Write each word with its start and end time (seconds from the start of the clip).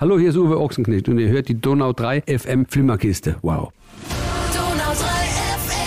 Hallo, 0.00 0.16
hier 0.16 0.28
ist 0.28 0.36
Uwe 0.36 0.60
Ochsenknecht 0.60 1.08
und 1.08 1.18
ihr 1.18 1.28
hört 1.28 1.48
die 1.48 1.60
Donau 1.60 1.92
3 1.92 2.22
FM 2.28 2.66
Flimmerkiste. 2.66 3.34
Wow. 3.42 3.72
Donau 4.54 4.92
3 4.94 5.04
FM. 5.58 5.82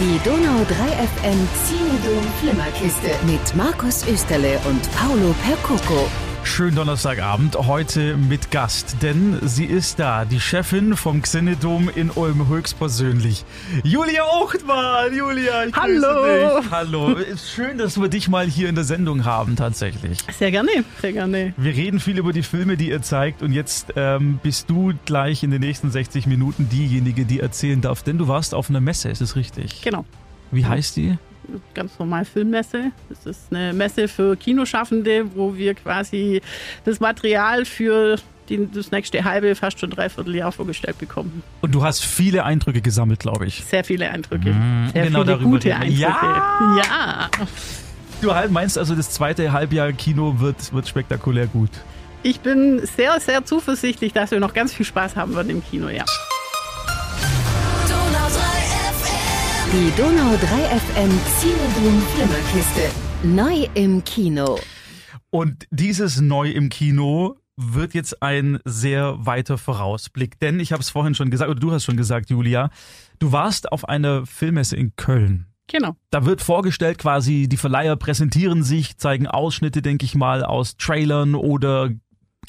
Die 0.00 0.18
Donau 0.26 0.64
3 0.64 0.72
FM 0.72 1.48
Zinedom 1.66 2.24
Flimmerkiste 2.40 3.10
mit 3.26 3.54
Markus 3.54 4.08
Österle 4.08 4.58
und 4.66 4.80
Paolo 4.92 5.34
Percoco. 5.44 6.08
Schönen 6.42 6.74
Donnerstagabend, 6.76 7.56
heute 7.56 8.16
mit 8.16 8.50
Gast, 8.50 8.96
denn 9.02 9.38
sie 9.42 9.64
ist 9.64 9.98
da, 9.98 10.24
die 10.24 10.40
Chefin 10.40 10.96
vom 10.96 11.22
Xenedom 11.22 11.88
in 11.94 12.10
Ulm 12.10 12.48
höchstpersönlich. 12.48 13.44
Julia 13.84 14.24
Ochtmann, 14.24 15.14
Julia, 15.14 15.64
ich 15.66 15.74
Hallo. 15.74 16.60
dich. 16.60 16.70
Hallo, 16.70 17.12
ist 17.14 17.50
schön, 17.50 17.78
dass 17.78 18.00
wir 18.00 18.08
dich 18.08 18.28
mal 18.28 18.46
hier 18.46 18.68
in 18.68 18.74
der 18.74 18.84
Sendung 18.84 19.24
haben, 19.24 19.56
tatsächlich. 19.56 20.18
Sehr 20.38 20.50
gerne, 20.50 20.70
sehr 21.00 21.12
gerne. 21.12 21.54
Wir 21.56 21.74
reden 21.74 22.00
viel 22.00 22.18
über 22.18 22.32
die 22.32 22.42
Filme, 22.42 22.76
die 22.76 22.88
ihr 22.90 23.02
zeigt 23.02 23.42
und 23.42 23.52
jetzt 23.52 23.92
ähm, 23.96 24.40
bist 24.42 24.68
du 24.68 24.92
gleich 25.06 25.42
in 25.42 25.50
den 25.50 25.60
nächsten 25.60 25.90
60 25.90 26.26
Minuten 26.26 26.68
diejenige, 26.68 27.24
die 27.24 27.40
erzählen 27.40 27.80
darf, 27.80 28.02
denn 28.02 28.18
du 28.18 28.28
warst 28.28 28.54
auf 28.54 28.68
einer 28.70 28.80
Messe, 28.80 29.08
ist 29.08 29.20
es 29.20 29.36
richtig? 29.36 29.82
Genau. 29.82 30.04
Wie 30.50 30.66
heißt 30.66 30.96
die? 30.96 31.16
Ganz 31.74 31.98
normal 31.98 32.24
Filmmesse. 32.24 32.92
Das 33.08 33.26
ist 33.26 33.52
eine 33.52 33.72
Messe 33.72 34.08
für 34.08 34.36
Kinoschaffende, 34.36 35.34
wo 35.34 35.56
wir 35.56 35.74
quasi 35.74 36.40
das 36.84 37.00
Material 37.00 37.64
für 37.64 38.16
die, 38.48 38.68
das 38.72 38.90
nächste 38.90 39.24
halbe, 39.24 39.54
fast 39.54 39.80
schon 39.80 39.90
dreiviertel 39.90 40.34
Jahr 40.34 40.52
vorgestellt 40.52 40.98
bekommen. 40.98 41.42
Und 41.60 41.74
du 41.74 41.82
hast 41.82 42.04
viele 42.04 42.44
Eindrücke 42.44 42.80
gesammelt, 42.80 43.20
glaube 43.20 43.46
ich. 43.46 43.64
Sehr 43.64 43.84
viele 43.84 44.10
Eindrücke. 44.10 44.54
Sehr 44.92 45.04
genau 45.04 45.20
viele 45.20 45.36
darüber 45.36 45.50
gute 45.50 45.68
reden. 45.68 45.82
Eindrücke. 45.82 46.02
Ja! 46.02 47.30
ja. 47.40 47.46
Du 48.20 48.52
meinst 48.52 48.76
also, 48.76 48.94
das 48.94 49.10
zweite 49.10 49.52
Halbjahr 49.52 49.92
Kino 49.92 50.40
wird, 50.40 50.72
wird 50.74 50.86
spektakulär 50.86 51.46
gut. 51.46 51.70
Ich 52.22 52.40
bin 52.40 52.84
sehr, 52.84 53.18
sehr 53.18 53.46
zuversichtlich, 53.46 54.12
dass 54.12 54.30
wir 54.30 54.40
noch 54.40 54.52
ganz 54.52 54.74
viel 54.74 54.84
Spaß 54.84 55.16
haben 55.16 55.34
werden 55.34 55.48
im 55.48 55.64
Kino, 55.64 55.88
ja. 55.88 56.04
Die 59.72 59.92
Donau 59.96 60.32
3 60.32 60.36
FM 60.36 61.10
Zinedom 61.38 62.02
Flimmerkiste. 62.02 62.90
Neu 63.22 63.68
im 63.74 64.02
Kino. 64.02 64.58
Und 65.30 65.68
dieses 65.70 66.20
Neu 66.20 66.50
im 66.50 66.70
Kino 66.70 67.36
wird 67.56 67.94
jetzt 67.94 68.20
ein 68.20 68.58
sehr 68.64 69.24
weiter 69.24 69.58
Vorausblick. 69.58 70.40
Denn 70.40 70.58
ich 70.58 70.72
habe 70.72 70.82
es 70.82 70.90
vorhin 70.90 71.14
schon 71.14 71.30
gesagt, 71.30 71.52
oder 71.52 71.60
du 71.60 71.70
hast 71.70 71.84
schon 71.84 71.96
gesagt, 71.96 72.30
Julia, 72.30 72.70
du 73.20 73.30
warst 73.30 73.70
auf 73.70 73.88
einer 73.88 74.26
Filmmesse 74.26 74.74
in 74.74 74.96
Köln. 74.96 75.46
Genau. 75.68 75.94
Da 76.10 76.24
wird 76.24 76.42
vorgestellt 76.42 76.98
quasi, 76.98 77.46
die 77.48 77.56
Verleiher 77.56 77.94
präsentieren 77.94 78.64
sich, 78.64 78.98
zeigen 78.98 79.28
Ausschnitte, 79.28 79.82
denke 79.82 80.04
ich 80.04 80.16
mal, 80.16 80.42
aus 80.42 80.78
Trailern 80.78 81.36
oder 81.36 81.90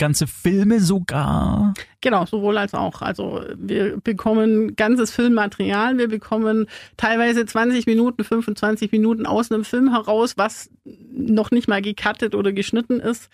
ganze 0.02 0.28
Filme 0.28 0.80
sogar. 0.82 1.74
Genau, 2.02 2.26
sowohl 2.26 2.58
als 2.58 2.74
auch. 2.74 3.02
Also 3.02 3.44
wir 3.56 3.98
bekommen 4.04 4.76
ganzes 4.76 5.12
Filmmaterial, 5.12 5.98
wir 5.98 6.08
bekommen 6.10 6.66
teilweise 6.98 7.46
20 7.46 7.86
Minuten, 7.86 8.24
25 8.24 8.92
Minuten 8.92 9.26
aus 9.26 9.52
einem 9.52 9.64
Film 9.64 9.92
heraus, 9.92 10.34
was 10.38 10.70
noch 11.14 11.52
nicht 11.52 11.68
mal 11.70 11.82
gecuttet 11.82 12.36
oder 12.36 12.52
geschnitten 12.52 13.00
ist. 13.00 13.30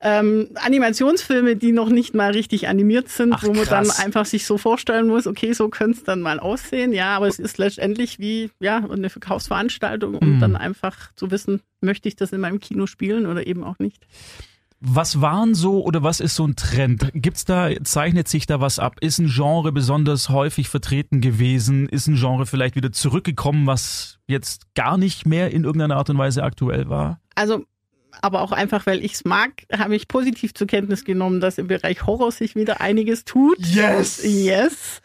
Ähm, 0.00 0.50
Animationsfilme, 0.54 1.56
die 1.56 1.72
noch 1.72 1.88
nicht 1.88 2.14
mal 2.14 2.30
richtig 2.30 2.68
animiert 2.68 3.08
sind, 3.08 3.32
Ach, 3.32 3.42
wo 3.42 3.52
man 3.52 3.64
krass. 3.64 3.88
dann 3.88 4.04
einfach 4.06 4.26
sich 4.26 4.46
so 4.46 4.56
vorstellen 4.56 5.08
muss, 5.08 5.26
okay, 5.26 5.52
so 5.54 5.68
könnte 5.70 5.98
es 5.98 6.04
dann 6.04 6.20
mal 6.20 6.38
aussehen. 6.38 6.92
Ja, 6.92 7.16
aber 7.16 7.26
es 7.26 7.40
ist 7.40 7.58
letztendlich 7.58 8.20
wie 8.20 8.50
ja 8.60 8.76
eine 8.88 9.10
Verkaufsveranstaltung, 9.10 10.14
um 10.16 10.36
Mhm. 10.36 10.40
dann 10.40 10.56
einfach 10.56 11.12
zu 11.16 11.32
wissen, 11.32 11.62
möchte 11.80 12.06
ich 12.08 12.14
das 12.14 12.30
in 12.32 12.40
meinem 12.40 12.60
Kino 12.60 12.86
spielen 12.86 13.26
oder 13.26 13.44
eben 13.48 13.64
auch 13.64 13.80
nicht. 13.80 14.06
Was 14.80 15.20
waren 15.20 15.54
so 15.54 15.82
oder 15.84 16.04
was 16.04 16.20
ist 16.20 16.36
so 16.36 16.46
ein 16.46 16.54
Trend? 16.54 17.10
Gibt's 17.12 17.44
da, 17.44 17.68
zeichnet 17.82 18.28
sich 18.28 18.46
da 18.46 18.60
was 18.60 18.78
ab? 18.78 18.96
Ist 19.00 19.18
ein 19.18 19.26
Genre 19.26 19.72
besonders 19.72 20.28
häufig 20.28 20.68
vertreten 20.68 21.20
gewesen? 21.20 21.88
Ist 21.88 22.06
ein 22.06 22.14
Genre 22.14 22.46
vielleicht 22.46 22.76
wieder 22.76 22.92
zurückgekommen, 22.92 23.66
was 23.66 24.20
jetzt 24.28 24.72
gar 24.74 24.96
nicht 24.96 25.26
mehr 25.26 25.50
in 25.50 25.64
irgendeiner 25.64 25.96
Art 25.96 26.10
und 26.10 26.18
Weise 26.18 26.44
aktuell 26.44 26.88
war? 26.88 27.20
Also, 27.34 27.64
aber 28.22 28.42
auch 28.42 28.52
einfach, 28.52 28.86
weil 28.86 29.04
ich 29.04 29.14
es 29.14 29.24
mag, 29.24 29.50
habe 29.76 29.94
ich 29.96 30.08
positiv 30.08 30.54
zur 30.54 30.66
Kenntnis 30.66 31.04
genommen, 31.04 31.40
dass 31.40 31.58
im 31.58 31.66
Bereich 31.68 32.06
Horror 32.06 32.32
sich 32.32 32.54
wieder 32.56 32.80
einiges 32.80 33.24
tut. 33.24 33.58
Yes! 33.58 34.20
Yes. 34.24 35.00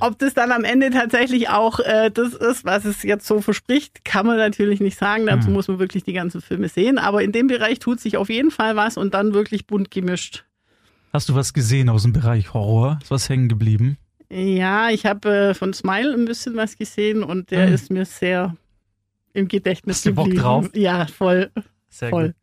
Ob 0.00 0.18
das 0.18 0.34
dann 0.34 0.52
am 0.52 0.64
Ende 0.64 0.90
tatsächlich 0.90 1.48
auch 1.48 1.80
äh, 1.80 2.10
das 2.10 2.34
ist, 2.34 2.64
was 2.64 2.84
es 2.84 3.02
jetzt 3.02 3.26
so 3.26 3.40
verspricht, 3.40 4.04
kann 4.04 4.26
man 4.26 4.36
natürlich 4.36 4.80
nicht 4.80 4.98
sagen. 4.98 5.26
Dazu 5.26 5.46
Hm. 5.48 5.52
muss 5.54 5.68
man 5.68 5.78
wirklich 5.78 6.04
die 6.04 6.12
ganzen 6.12 6.40
Filme 6.40 6.68
sehen. 6.68 6.98
Aber 6.98 7.22
in 7.22 7.32
dem 7.32 7.46
Bereich 7.46 7.78
tut 7.78 8.00
sich 8.00 8.16
auf 8.16 8.28
jeden 8.30 8.50
Fall 8.50 8.76
was 8.76 8.96
und 8.96 9.14
dann 9.14 9.34
wirklich 9.34 9.66
bunt 9.66 9.90
gemischt. 9.90 10.44
Hast 11.12 11.28
du 11.28 11.34
was 11.34 11.52
gesehen 11.52 11.88
aus 11.88 12.02
dem 12.02 12.12
Bereich 12.12 12.54
Horror? 12.54 12.98
Ist 13.02 13.10
was 13.10 13.28
hängen 13.28 13.48
geblieben? 13.48 13.98
Ja, 14.30 14.90
ich 14.90 15.06
habe 15.06 15.28
äh, 15.50 15.54
von 15.54 15.72
Smile 15.72 16.12
ein 16.14 16.24
bisschen 16.24 16.56
was 16.56 16.76
gesehen 16.76 17.22
und 17.22 17.50
der 17.50 17.66
Hm. 17.68 17.74
ist 17.74 17.90
mir 17.90 18.04
sehr 18.04 18.56
im 19.32 19.48
Gedächtnis 19.48 19.96
Hast 19.98 20.06
du 20.06 20.14
Bock 20.14 20.24
geblieben. 20.26 20.42
drauf? 20.42 20.70
Ja, 20.74 21.06
voll. 21.06 21.50
Sehr 21.94 22.10
Voll. 22.10 22.26
gut. 22.28 22.36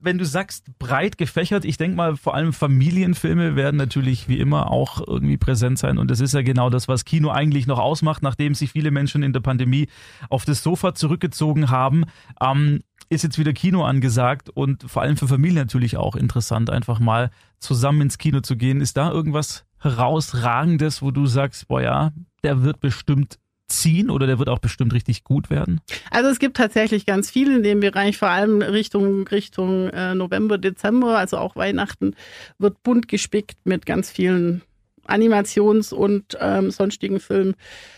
Wenn 0.00 0.16
du 0.16 0.24
sagst 0.24 0.78
breit 0.78 1.18
gefächert, 1.18 1.64
ich 1.64 1.76
denke 1.76 1.96
mal, 1.96 2.16
vor 2.16 2.34
allem 2.34 2.52
Familienfilme 2.52 3.56
werden 3.56 3.76
natürlich 3.76 4.28
wie 4.28 4.38
immer 4.38 4.70
auch 4.70 5.00
irgendwie 5.04 5.36
präsent 5.36 5.76
sein. 5.76 5.98
Und 5.98 6.08
das 6.08 6.20
ist 6.20 6.34
ja 6.34 6.42
genau 6.42 6.70
das, 6.70 6.86
was 6.86 7.04
Kino 7.04 7.30
eigentlich 7.30 7.66
noch 7.66 7.80
ausmacht, 7.80 8.22
nachdem 8.22 8.54
sich 8.54 8.70
viele 8.70 8.92
Menschen 8.92 9.24
in 9.24 9.32
der 9.32 9.40
Pandemie 9.40 9.88
auf 10.30 10.44
das 10.44 10.62
Sofa 10.62 10.94
zurückgezogen 10.94 11.68
haben. 11.68 12.04
Ähm, 12.40 12.80
ist 13.10 13.24
jetzt 13.24 13.38
wieder 13.38 13.52
Kino 13.52 13.84
angesagt 13.84 14.50
und 14.50 14.88
vor 14.88 15.02
allem 15.02 15.16
für 15.16 15.26
Familien 15.26 15.56
natürlich 15.56 15.96
auch 15.96 16.14
interessant, 16.14 16.70
einfach 16.70 17.00
mal 17.00 17.30
zusammen 17.58 18.02
ins 18.02 18.18
Kino 18.18 18.40
zu 18.40 18.56
gehen. 18.56 18.80
Ist 18.80 18.96
da 18.96 19.10
irgendwas 19.10 19.64
herausragendes, 19.80 21.02
wo 21.02 21.10
du 21.10 21.26
sagst, 21.26 21.66
boah 21.66 21.82
ja, 21.82 22.12
der 22.44 22.62
wird 22.62 22.80
bestimmt 22.80 23.38
ziehen 23.68 24.10
oder 24.10 24.26
der 24.26 24.38
wird 24.38 24.48
auch 24.48 24.58
bestimmt 24.58 24.92
richtig 24.92 25.24
gut 25.24 25.50
werden? 25.50 25.80
Also 26.10 26.28
es 26.30 26.38
gibt 26.38 26.56
tatsächlich 26.56 27.06
ganz 27.06 27.30
viel 27.30 27.54
in 27.54 27.62
dem 27.62 27.80
Bereich, 27.80 28.16
vor 28.16 28.28
allem 28.28 28.62
Richtung, 28.62 29.26
Richtung 29.28 29.88
äh, 29.90 30.14
November, 30.14 30.58
Dezember, 30.58 31.18
also 31.18 31.38
auch 31.38 31.54
Weihnachten, 31.56 32.14
wird 32.58 32.82
bunt 32.82 33.08
gespickt 33.08 33.58
mit 33.64 33.86
ganz 33.86 34.10
vielen 34.10 34.62
Animations- 35.06 35.92
und 35.92 36.36
ähm, 36.40 36.70
sonstigen 36.70 37.20
Filmen. 37.20 37.54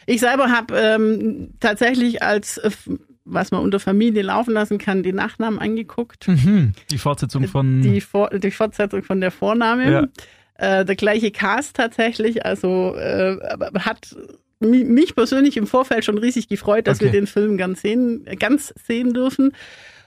Ich 0.06 0.20
selber 0.20 0.50
habe 0.50 0.76
ähm, 0.76 1.54
tatsächlich 1.60 2.22
als, 2.22 2.58
äh, 2.58 2.70
was 3.25 3.50
man 3.50 3.62
unter 3.62 3.81
Familie 3.81 4.22
laufen 4.22 4.54
lassen 4.54 4.78
kann, 4.78 5.02
den 5.02 5.16
Nachnamen 5.16 5.58
angeguckt. 5.58 6.28
Mhm. 6.28 6.72
Die 6.91 6.98
Fortsetzung 6.98 7.47
von 7.48 7.82
Die, 7.82 8.00
Vor 8.00 8.31
die 8.31 8.50
Fortsetzung 8.50 9.02
von 9.02 9.20
der 9.20 9.31
Vorname. 9.31 9.91
Ja. 9.91 10.08
Äh, 10.54 10.84
der 10.84 10.97
gleiche 10.97 11.31
Cast 11.31 11.76
tatsächlich, 11.76 12.44
also 12.44 12.94
äh, 12.97 13.37
hat 13.78 14.14
mich 14.60 15.15
persönlich 15.15 15.56
im 15.56 15.66
Vorfeld 15.66 16.04
schon 16.04 16.19
riesig 16.19 16.48
gefreut, 16.48 16.87
dass 16.87 16.98
Okay. 16.98 17.06
wir 17.06 17.12
den 17.12 17.26
Film 17.26 17.56
ganz 17.56 17.81
sehen, 17.82 18.25
ganz 18.38 18.72
sehen 18.87 19.12
dürfen. 19.15 19.53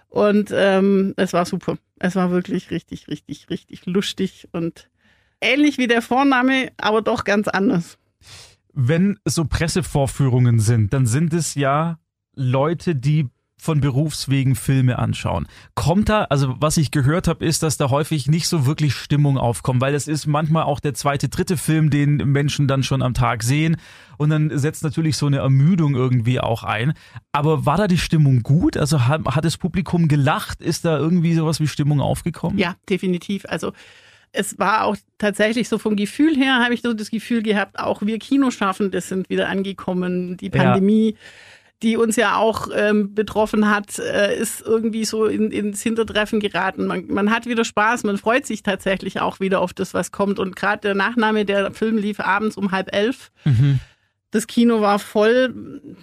Und 0.09 0.52
ähm, 0.53 1.14
es 1.18 1.34
war 1.34 1.46
super. 1.46 1.78
Es 2.00 2.16
war 2.16 2.31
wirklich 2.31 2.69
richtig, 2.72 3.08
richtig, 3.08 3.50
richtig 3.50 3.86
lustig 3.86 4.47
und 4.52 4.90
ähnlich 5.42 5.78
wie 5.78 5.88
der 5.88 6.02
Vorname, 6.02 6.72
aber 6.78 7.02
doch 7.02 7.24
ganz 7.24 7.47
anders. 7.47 7.97
wenn 8.74 9.19
so 9.25 9.46
Pressevorführungen 9.46 10.59
sind, 10.59 10.94
dann 10.94 11.06
sind 11.06 11.34
es 11.34 11.56
ja 11.56 12.00
Leute, 12.36 12.96
die 12.96 13.28
von 13.63 13.79
Berufswegen 13.79 14.56
Filme 14.56 15.00
anschauen. 15.00 15.47
Kommt 15.74 16.09
da, 16.09 16.25
also 16.25 16.56
was 16.59 16.75
ich 16.75 16.91
gehört 16.91 17.29
habe, 17.29 17.46
ist, 17.46 17.63
dass 17.63 17.78
da 17.78 17.90
häufig 17.90 18.28
nicht 18.28 18.50
so 18.50 18.66
wirklich 18.66 18.94
Stimmung 18.94 19.38
aufkommt, 19.38 19.79
weil 19.79 19.96
es 19.96 20.09
ist 20.09 20.28
manchmal 20.28 20.63
auch 20.63 20.81
der 20.81 20.94
zweite, 20.94 21.29
dritte 21.29 21.56
Film, 21.56 21.90
den 21.90 22.18
Menschen 22.18 22.68
dann 22.68 22.84
schon 22.84 23.01
am 23.01 23.13
Tag 23.13 23.41
sehen 23.41 23.78
und 24.18 24.31
dann 24.31 24.57
setzt 24.57 24.84
natürlich 24.84 25.16
so 25.16 25.28
eine 25.28 25.38
Ermüdung 25.38 25.96
irgendwie 25.96 26.41
auch 26.41 26.63
ein. 26.63 26.91
Aber 27.31 27.66
war 27.66 27.78
da 27.78 27.88
die 27.88 27.97
Stimmung 27.97 28.44
gut? 28.44 28.75
Also 28.75 29.07
hat, 29.07 29.25
hat 29.28 29.46
das 29.46 29.57
Publikum 29.57 30.09
gelacht? 30.09 30.62
Ist 30.62 30.84
da 30.84 30.97
irgendwie 30.97 31.34
sowas 31.34 31.62
wie 31.62 31.68
Stimmung 31.68 32.01
aufgekommen? 32.01 32.57
Ja, 32.57 32.75
definitiv. 32.90 33.45
Also 33.47 33.72
es 34.34 34.59
war 34.59 34.84
auch 34.84 34.97
tatsächlich 35.19 35.69
so 35.69 35.78
vom 35.78 35.95
Gefühl 35.95 36.36
her, 36.36 36.59
habe 36.62 36.74
ich 36.74 36.81
so 36.81 36.94
das 36.94 37.12
Gefühl 37.12 37.44
gehabt, 37.44 37.80
auch 37.80 38.01
wir 38.01 38.19
Kinoschaffende 38.19 39.00
sind 39.00 39.30
wieder 39.30 39.48
angekommen. 39.48 40.36
Die 40.36 40.50
Ja. 40.54 41.19
Die 41.83 41.97
uns 41.97 42.15
ja 42.15 42.38
auch 42.38 42.69
ähm, 42.74 43.13
betroffen 43.13 43.69
hat, 43.69 44.00
äh, 44.00 44.35
ist 44.39 44.62
irgendwie 44.62 45.03
so 45.03 45.25
in, 45.25 45.51
ins 45.51 45.83
Hintertreffen 45.83 46.39
geraten. 46.39 46.88
Man, 46.88 47.07
man 47.07 47.30
hat 47.30 47.45
wieder 47.45 47.65
Spaß, 47.65 48.03
man 48.06 48.18
freut 48.18 48.45
sich 48.45 48.63
tatsächlich 48.63 49.19
auch 49.19 49.39
wieder 49.41 49.59
auf 49.59 49.74
das, 49.74 49.94
was 49.94 50.12
kommt. 50.12 50.39
Und 50.39 50.56
gerade 50.56 50.81
der 50.81 50.95
Nachname, 50.95 51.44
der 51.45 51.74
Film 51.74 51.97
lief 51.97 52.21
abends 52.21 52.56
um 52.56 52.71
halb 52.71 52.95
elf. 52.95 53.31
Mhm. 53.44 53.80
Das 54.31 54.47
Kino 54.47 54.81
war 54.81 54.97
voll. 54.97 55.53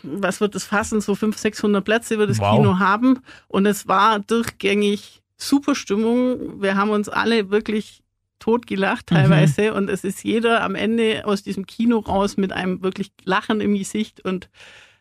Was 0.05 0.41
wird 0.41 0.55
es 0.55 0.65
fassen? 0.65 1.01
So 1.01 1.17
500, 1.17 1.41
600 1.41 1.85
Plätze 1.85 2.19
wird 2.19 2.31
das 2.31 2.39
Wow. 2.39 2.57
Kino 2.57 2.79
haben. 2.79 3.19
Und 3.49 3.67
es 3.67 3.89
war 3.89 4.21
durchgängig 4.21 5.21
super 5.37 5.75
Stimmung. 5.75 6.61
Wir 6.63 6.77
haben 6.77 6.91
uns 6.91 7.09
alle 7.09 7.51
wirklich 7.51 8.03
totgelacht 8.39 9.09
teilweise. 9.09 9.75
Und 9.75 9.91
es 9.91 10.05
ist 10.05 10.23
jeder 10.23 10.63
am 10.63 10.75
Ende 10.75 11.23
aus 11.25 11.43
diesem 11.43 11.67
Kino 11.67 11.99
raus 11.99 12.37
mit 12.37 12.53
einem 12.53 12.83
wirklich 12.83 13.13
Lachen 13.25 13.61
im 13.61 13.75
Gesicht. 13.75 14.25
Und 14.25 14.49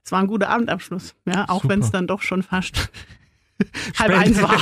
es 0.03 0.11
war 0.11 0.19
ein 0.19 0.27
guter 0.27 0.49
Abendabschluss. 0.49 1.15
Ja, 1.25 1.45
auch 1.49 1.67
wenn 1.67 1.81
es 1.81 1.91
dann 1.91 2.07
doch 2.07 2.21
schon 2.21 2.43
fast 2.43 2.89
halb 3.99 4.17
eins 4.17 4.41
war. 4.41 4.55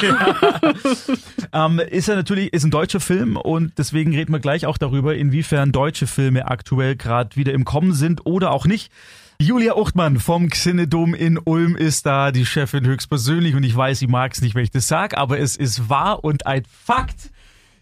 ähm, 1.65 1.79
ist 1.79 2.07
ja 2.07 2.15
natürlich, 2.15 2.53
ist 2.53 2.63
ein 2.63 2.71
deutscher 2.71 2.99
Film 2.99 3.37
und 3.37 3.77
deswegen 3.77 4.13
reden 4.13 4.31
wir 4.33 4.39
gleich 4.39 4.65
auch 4.65 4.77
darüber, 4.77 5.15
inwiefern 5.15 5.71
deutsche 5.71 6.07
Filme 6.07 6.47
aktuell 6.47 6.95
gerade 6.95 7.35
wieder 7.35 7.53
im 7.53 7.65
Kommen 7.65 7.93
sind 7.93 8.25
oder 8.25 8.51
auch 8.51 8.65
nicht. 8.65 8.91
Julia 9.39 9.75
Uchtmann 9.75 10.19
vom 10.19 10.49
Xenedom 10.49 11.13
in 11.13 11.37
Ulm 11.37 11.75
ist 11.75 12.07
da, 12.07 12.31
die 12.31 12.45
Chefin 12.45 12.87
höchstpersönlich 12.87 13.53
und 13.53 13.63
ich 13.63 13.75
weiß, 13.75 13.99
sie 13.99 14.07
mag 14.07 14.33
es 14.33 14.41
nicht, 14.41 14.55
wenn 14.55 14.63
ich 14.63 14.71
das 14.71 14.87
sage, 14.87 15.15
aber 15.15 15.37
es 15.37 15.55
ist 15.55 15.89
wahr 15.89 16.23
und 16.23 16.47
ein 16.47 16.63
Fakt. 16.65 17.29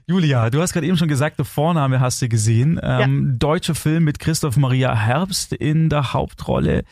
Julia, 0.06 0.50
du 0.50 0.62
hast 0.62 0.74
gerade 0.74 0.86
eben 0.86 0.98
schon 0.98 1.07
gesagt, 1.07 1.40
der 1.40 1.46
Vorname 1.46 2.02
hast 2.02 2.22
du 2.22 2.28
gesehen. 2.28 2.80
Ähm, 2.84 3.40
Deutscher 3.40 3.74
Film 3.74 4.04
mit 4.04 4.19
Christoph 4.19 4.57
Maria 4.57 4.94
Herbst 4.94 5.54
in 5.54 5.90
der 5.90 6.13
Hauptrolle. 6.13 6.84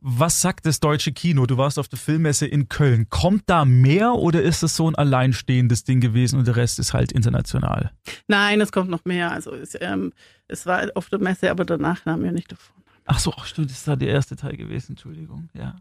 Was 0.00 0.40
sagt 0.42 0.66
das 0.66 0.78
deutsche 0.78 1.12
Kino? 1.12 1.46
Du 1.46 1.56
warst 1.56 1.78
auf 1.78 1.88
der 1.88 1.98
Filmmesse 1.98 2.46
in 2.46 2.68
Köln. 2.68 3.08
Kommt 3.08 3.44
da 3.46 3.64
mehr 3.64 4.12
oder 4.12 4.42
ist 4.42 4.62
es 4.62 4.76
so 4.76 4.88
ein 4.88 4.94
alleinstehendes 4.94 5.84
Ding 5.84 6.00
gewesen 6.00 6.38
und 6.38 6.46
der 6.46 6.56
Rest 6.56 6.78
ist 6.78 6.92
halt 6.92 7.12
international? 7.12 7.90
Nein, 8.28 8.60
es 8.60 8.72
kommt 8.72 8.90
noch 8.90 9.04
mehr. 9.04 9.32
Also 9.32 9.52
es, 9.52 9.76
ähm, 9.80 10.12
es 10.48 10.66
war 10.66 10.86
auf 10.94 11.08
der 11.08 11.18
Messe, 11.18 11.50
aber 11.50 11.64
der 11.64 11.78
Nachname 11.78 12.26
ja 12.26 12.32
nicht 12.32 12.52
davon. 12.52 12.76
Ach 13.06 13.18
so, 13.18 13.32
ach 13.36 13.46
stimmt, 13.46 13.70
das 13.70 13.78
ist 13.78 13.88
da 13.88 13.96
der 13.96 14.08
erste 14.08 14.36
Teil 14.36 14.56
gewesen, 14.56 14.92
Entschuldigung, 14.92 15.48
ja. 15.54 15.76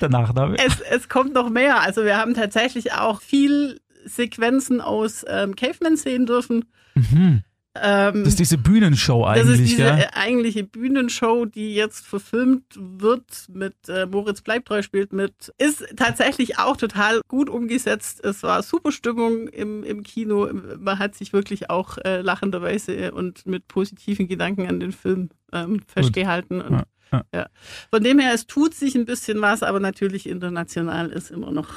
Der 0.00 0.08
Nachname. 0.08 0.56
Es, 0.58 0.80
es 0.80 1.08
kommt 1.08 1.34
noch 1.34 1.50
mehr. 1.50 1.80
Also 1.80 2.04
wir 2.04 2.16
haben 2.16 2.34
tatsächlich 2.34 2.92
auch 2.92 3.20
viel 3.20 3.80
Sequenzen 4.04 4.80
aus 4.80 5.24
ähm, 5.28 5.56
Caveman 5.56 5.96
sehen 5.96 6.26
dürfen. 6.26 6.64
Mhm. 6.94 7.42
Ähm, 7.82 8.24
Das 8.24 8.34
ist 8.34 8.38
diese 8.38 8.58
Bühnenshow 8.58 9.24
Das 9.24 9.38
eigentlich, 9.38 9.60
ist 9.60 9.70
diese 9.70 9.82
gell? 9.84 9.98
äh, 10.00 10.06
eigentliche 10.14 10.64
Bühnenshow, 10.64 11.44
die 11.44 11.74
jetzt 11.74 12.06
verfilmt 12.06 12.64
wird 12.76 13.46
mit 13.52 13.74
äh, 13.88 14.06
Moritz 14.06 14.40
Bleibtreu 14.42 14.82
spielt 14.82 15.12
mit. 15.12 15.52
Ist 15.58 15.84
tatsächlich 15.96 16.58
auch 16.58 16.76
total 16.76 17.20
gut 17.28 17.48
umgesetzt. 17.50 18.24
Es 18.24 18.42
war 18.42 18.62
super 18.62 18.92
Stimmung 18.92 19.48
im, 19.48 19.84
im 19.84 20.02
Kino. 20.02 20.48
Man 20.78 20.98
hat 20.98 21.14
sich 21.14 21.32
wirklich 21.32 21.70
auch 21.70 21.98
äh, 21.98 22.20
lachenderweise 22.20 23.12
und 23.12 23.46
mit 23.46 23.68
positiven 23.68 24.28
Gedanken 24.28 24.66
an 24.68 24.80
den 24.80 24.92
Film 24.92 25.30
ähm, 25.52 25.80
festgehalten. 25.86 26.60
Und, 26.60 26.72
Ja, 26.72 26.84
ja. 27.12 27.22
ja. 27.34 27.46
Von 27.90 28.02
dem 28.02 28.18
her, 28.18 28.32
es 28.34 28.46
tut 28.46 28.74
sich 28.74 28.94
ein 28.94 29.04
bisschen 29.04 29.40
was, 29.40 29.62
aber 29.62 29.80
natürlich 29.80 30.28
international 30.28 31.10
ist 31.10 31.30
immer 31.30 31.50
noch 31.50 31.68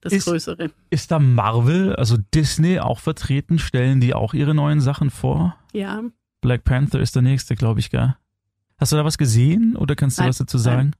das 0.00 0.12
Ist- 0.12 0.24
Größere. 0.26 0.70
Ist 0.90 1.10
da 1.10 1.18
Marvel, 1.18 1.94
also 1.96 2.16
Disney 2.34 2.78
auch 2.80 3.00
vertreten? 3.00 3.58
Stellen 3.58 4.00
die 4.00 4.14
auch 4.14 4.34
ihre 4.34 4.54
neuen 4.54 4.80
Sachen 4.80 5.10
vor? 5.10 5.56
Ja. 5.72 6.02
Black 6.40 6.64
Panther 6.64 7.00
ist 7.00 7.14
der 7.14 7.22
nächste, 7.22 7.54
glaube 7.56 7.80
ich, 7.80 7.90
gell? 7.90 8.14
Hast 8.78 8.92
du 8.92 8.96
da 8.96 9.04
was 9.04 9.18
gesehen 9.18 9.76
oder 9.76 9.96
kannst 9.96 10.18
du 10.18 10.22
Nein, 10.22 10.28
was 10.30 10.38
dazu 10.38 10.56
sagen? 10.58 10.92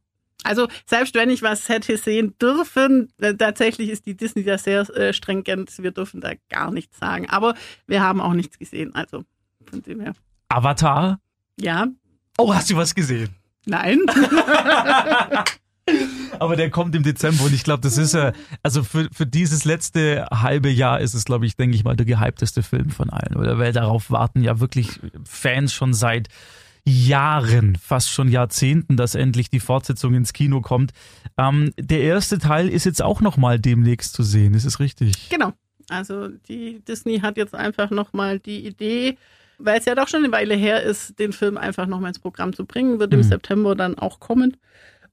Also 0.44 0.68
selbst 0.86 1.14
wenn 1.14 1.30
ich 1.30 1.42
was 1.42 1.68
hätte 1.68 1.96
sehen 1.96 2.34
dürfen, 2.40 3.08
äh, 3.18 3.34
tatsächlich 3.34 3.88
ist 3.90 4.06
die 4.06 4.16
Disney 4.16 4.44
da 4.44 4.56
sehr 4.58 4.80
äh, 4.96 5.12
stringent. 5.12 5.72
Wir 5.82 5.90
dürfen 5.90 6.20
da 6.20 6.32
gar 6.48 6.70
nichts 6.72 6.98
sagen. 6.98 7.28
Aber 7.30 7.54
wir 7.86 8.02
haben 8.02 8.20
auch 8.20 8.32
nichts 8.34 8.58
gesehen. 8.58 8.94
Also 8.94 9.24
von 9.68 9.82
dem 9.82 10.00
her. 10.00 10.12
Avatar? 10.48 11.20
Ja, 11.60 11.86
Oh, 12.40 12.54
hast 12.54 12.70
du 12.70 12.76
was 12.76 12.94
gesehen? 12.94 13.30
nein. 13.66 13.98
Aber 16.38 16.56
der 16.56 16.70
kommt 16.70 16.94
im 16.94 17.02
Dezember 17.02 17.44
und 17.44 17.54
ich 17.54 17.64
glaube, 17.64 17.80
das 17.82 17.98
ist 17.98 18.14
ja, 18.14 18.32
also 18.62 18.82
für, 18.82 19.08
für 19.12 19.26
dieses 19.26 19.64
letzte 19.64 20.26
halbe 20.30 20.68
Jahr 20.68 21.00
ist 21.00 21.14
es, 21.14 21.24
glaube 21.24 21.46
ich, 21.46 21.56
denke 21.56 21.76
ich 21.76 21.84
mal, 21.84 21.96
der 21.96 22.06
gehypteste 22.06 22.62
Film 22.62 22.90
von 22.90 23.10
allen, 23.10 23.36
oder? 23.36 23.58
Weil 23.58 23.72
darauf 23.72 24.10
warten 24.10 24.42
ja 24.42 24.60
wirklich 24.60 25.00
Fans 25.24 25.72
schon 25.72 25.94
seit 25.94 26.28
Jahren, 26.84 27.76
fast 27.76 28.10
schon 28.10 28.28
Jahrzehnten, 28.28 28.96
dass 28.96 29.14
endlich 29.14 29.50
die 29.50 29.60
Fortsetzung 29.60 30.14
ins 30.14 30.32
Kino 30.32 30.60
kommt. 30.60 30.92
Ähm, 31.36 31.72
der 31.78 32.00
erste 32.00 32.38
Teil 32.38 32.68
ist 32.68 32.84
jetzt 32.84 33.02
auch 33.02 33.20
nochmal 33.20 33.58
demnächst 33.58 34.14
zu 34.14 34.22
sehen, 34.22 34.54
ist 34.54 34.64
es 34.64 34.80
richtig? 34.80 35.28
genau. 35.28 35.52
Also 35.90 36.28
die 36.28 36.80
Disney 36.86 37.20
hat 37.20 37.38
jetzt 37.38 37.54
einfach 37.54 37.88
nochmal 37.90 38.38
die 38.38 38.66
Idee, 38.66 39.16
weil 39.56 39.78
es 39.78 39.86
ja 39.86 39.94
doch 39.94 40.06
schon 40.06 40.22
eine 40.22 40.32
Weile 40.32 40.54
her 40.54 40.82
ist, 40.82 41.18
den 41.18 41.32
Film 41.32 41.56
einfach 41.56 41.86
nochmal 41.86 42.08
ins 42.08 42.18
Programm 42.18 42.52
zu 42.52 42.66
bringen, 42.66 43.00
wird 43.00 43.14
im 43.14 43.20
Mhm. 43.20 43.24
September 43.24 43.74
dann 43.74 43.98
auch 43.98 44.20
kommen, 44.20 44.58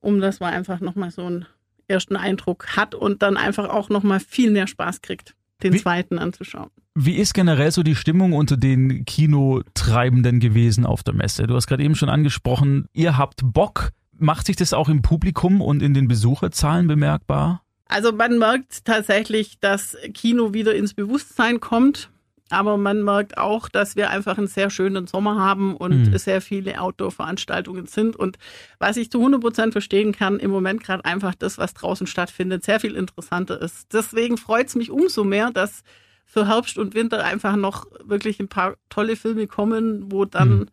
um 0.06 0.22
dass 0.22 0.40
man 0.40 0.54
einfach 0.54 0.80
nochmal 0.80 1.12
so 1.12 1.26
einen 1.26 1.46
ersten 1.88 2.16
Eindruck 2.16 2.76
hat 2.78 2.96
und 2.96 3.22
dann 3.22 3.38
einfach 3.38 3.70
auch 3.70 3.90
nochmal 3.90 4.20
viel 4.20 4.52
mehr 4.52 4.68
Spaß 4.68 5.02
kriegt, 5.02 5.36
den 5.64 5.74
Wie- 5.74 5.80
zweiten 5.82 6.18
anzuschauen. 6.20 6.70
Wie 6.98 7.16
ist 7.16 7.34
generell 7.34 7.72
so 7.72 7.84
die 7.84 7.96
Stimmung 7.96 8.32
unter 8.32 8.56
den 8.56 9.04
Kinotreibenden 9.04 10.40
gewesen 10.40 10.86
auf 10.86 11.04
der 11.04 11.14
Messe? 11.14 11.46
Du 11.46 11.56
hast 11.56 11.68
gerade 11.68 11.84
eben 11.84 11.96
schon 11.96 12.10
angesprochen, 12.10 12.86
ihr 12.94 13.18
habt 13.18 13.42
Bock. 13.44 13.92
Macht 14.18 14.46
sich 14.46 14.56
das 14.56 14.72
auch 14.72 14.88
im 14.88 15.02
Publikum 15.02 15.60
und 15.60 15.82
in 15.84 15.94
den 15.94 16.08
Besucherzahlen 16.08 16.88
bemerkbar? 16.88 17.64
Also 17.88 18.14
man 18.14 18.40
merkt 18.40 18.86
tatsächlich, 18.86 19.60
dass 19.60 19.98
Kino 20.14 20.54
wieder 20.54 20.74
ins 20.74 20.94
Bewusstsein 20.94 21.60
kommt. 21.60 22.10
Aber 22.52 22.78
man 22.78 23.02
merkt 23.04 23.38
auch, 23.40 23.70
dass 23.70 23.96
wir 23.96 24.12
einfach 24.12 24.38
einen 24.38 24.46
sehr 24.48 24.70
schönen 24.70 25.08
Sommer 25.08 25.40
haben 25.40 25.76
und 25.76 26.12
Mhm. 26.12 26.18
sehr 26.18 26.42
viele 26.42 26.80
Outdoor-Veranstaltungen 26.80 27.88
sind. 27.88 28.16
Und 28.16 28.38
was 28.78 28.98
ich 28.98 29.10
zu 29.10 29.20
100 29.20 29.42
Prozent 29.42 29.72
verstehen 29.72 30.12
kann, 30.12 30.40
im 30.40 30.52
Moment 30.52 30.84
gerade 30.84 31.04
einfach 31.06 31.34
das, 31.34 31.58
was 31.58 31.74
draußen 31.74 32.06
stattfindet, 32.06 32.64
sehr 32.64 32.80
viel 32.80 32.96
interessanter 32.96 33.60
ist. 33.62 33.92
Deswegen 33.94 34.38
freut 34.38 34.68
es 34.68 34.76
mich 34.76 34.92
umso 34.92 35.24
mehr, 35.24 35.50
dass 35.52 35.84
für 36.28 36.48
Herbst 36.48 36.78
und 36.78 36.94
Winter 36.94 37.24
einfach 37.24 37.56
noch 37.56 37.88
wirklich 38.04 38.40
ein 38.40 38.48
paar 38.48 38.76
tolle 38.90 39.16
Filme 39.16 39.48
kommen, 39.48 40.12
wo 40.12 40.26
dann, 40.26 40.60
Mhm. 40.60 40.66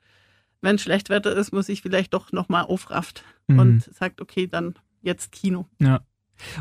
wenn 0.60 0.78
schlecht 0.78 1.08
Wetter 1.08 1.34
ist, 1.34 1.52
man 1.52 1.62
sich 1.62 1.80
vielleicht 1.82 2.12
doch 2.12 2.32
nochmal 2.32 2.64
aufrafft 2.64 3.24
Mhm. 3.48 3.58
und 3.58 3.82
sagt, 3.94 4.20
okay, 4.20 4.46
dann 4.46 4.74
jetzt 5.00 5.32
Kino. 5.32 5.66
Ja. 5.78 6.00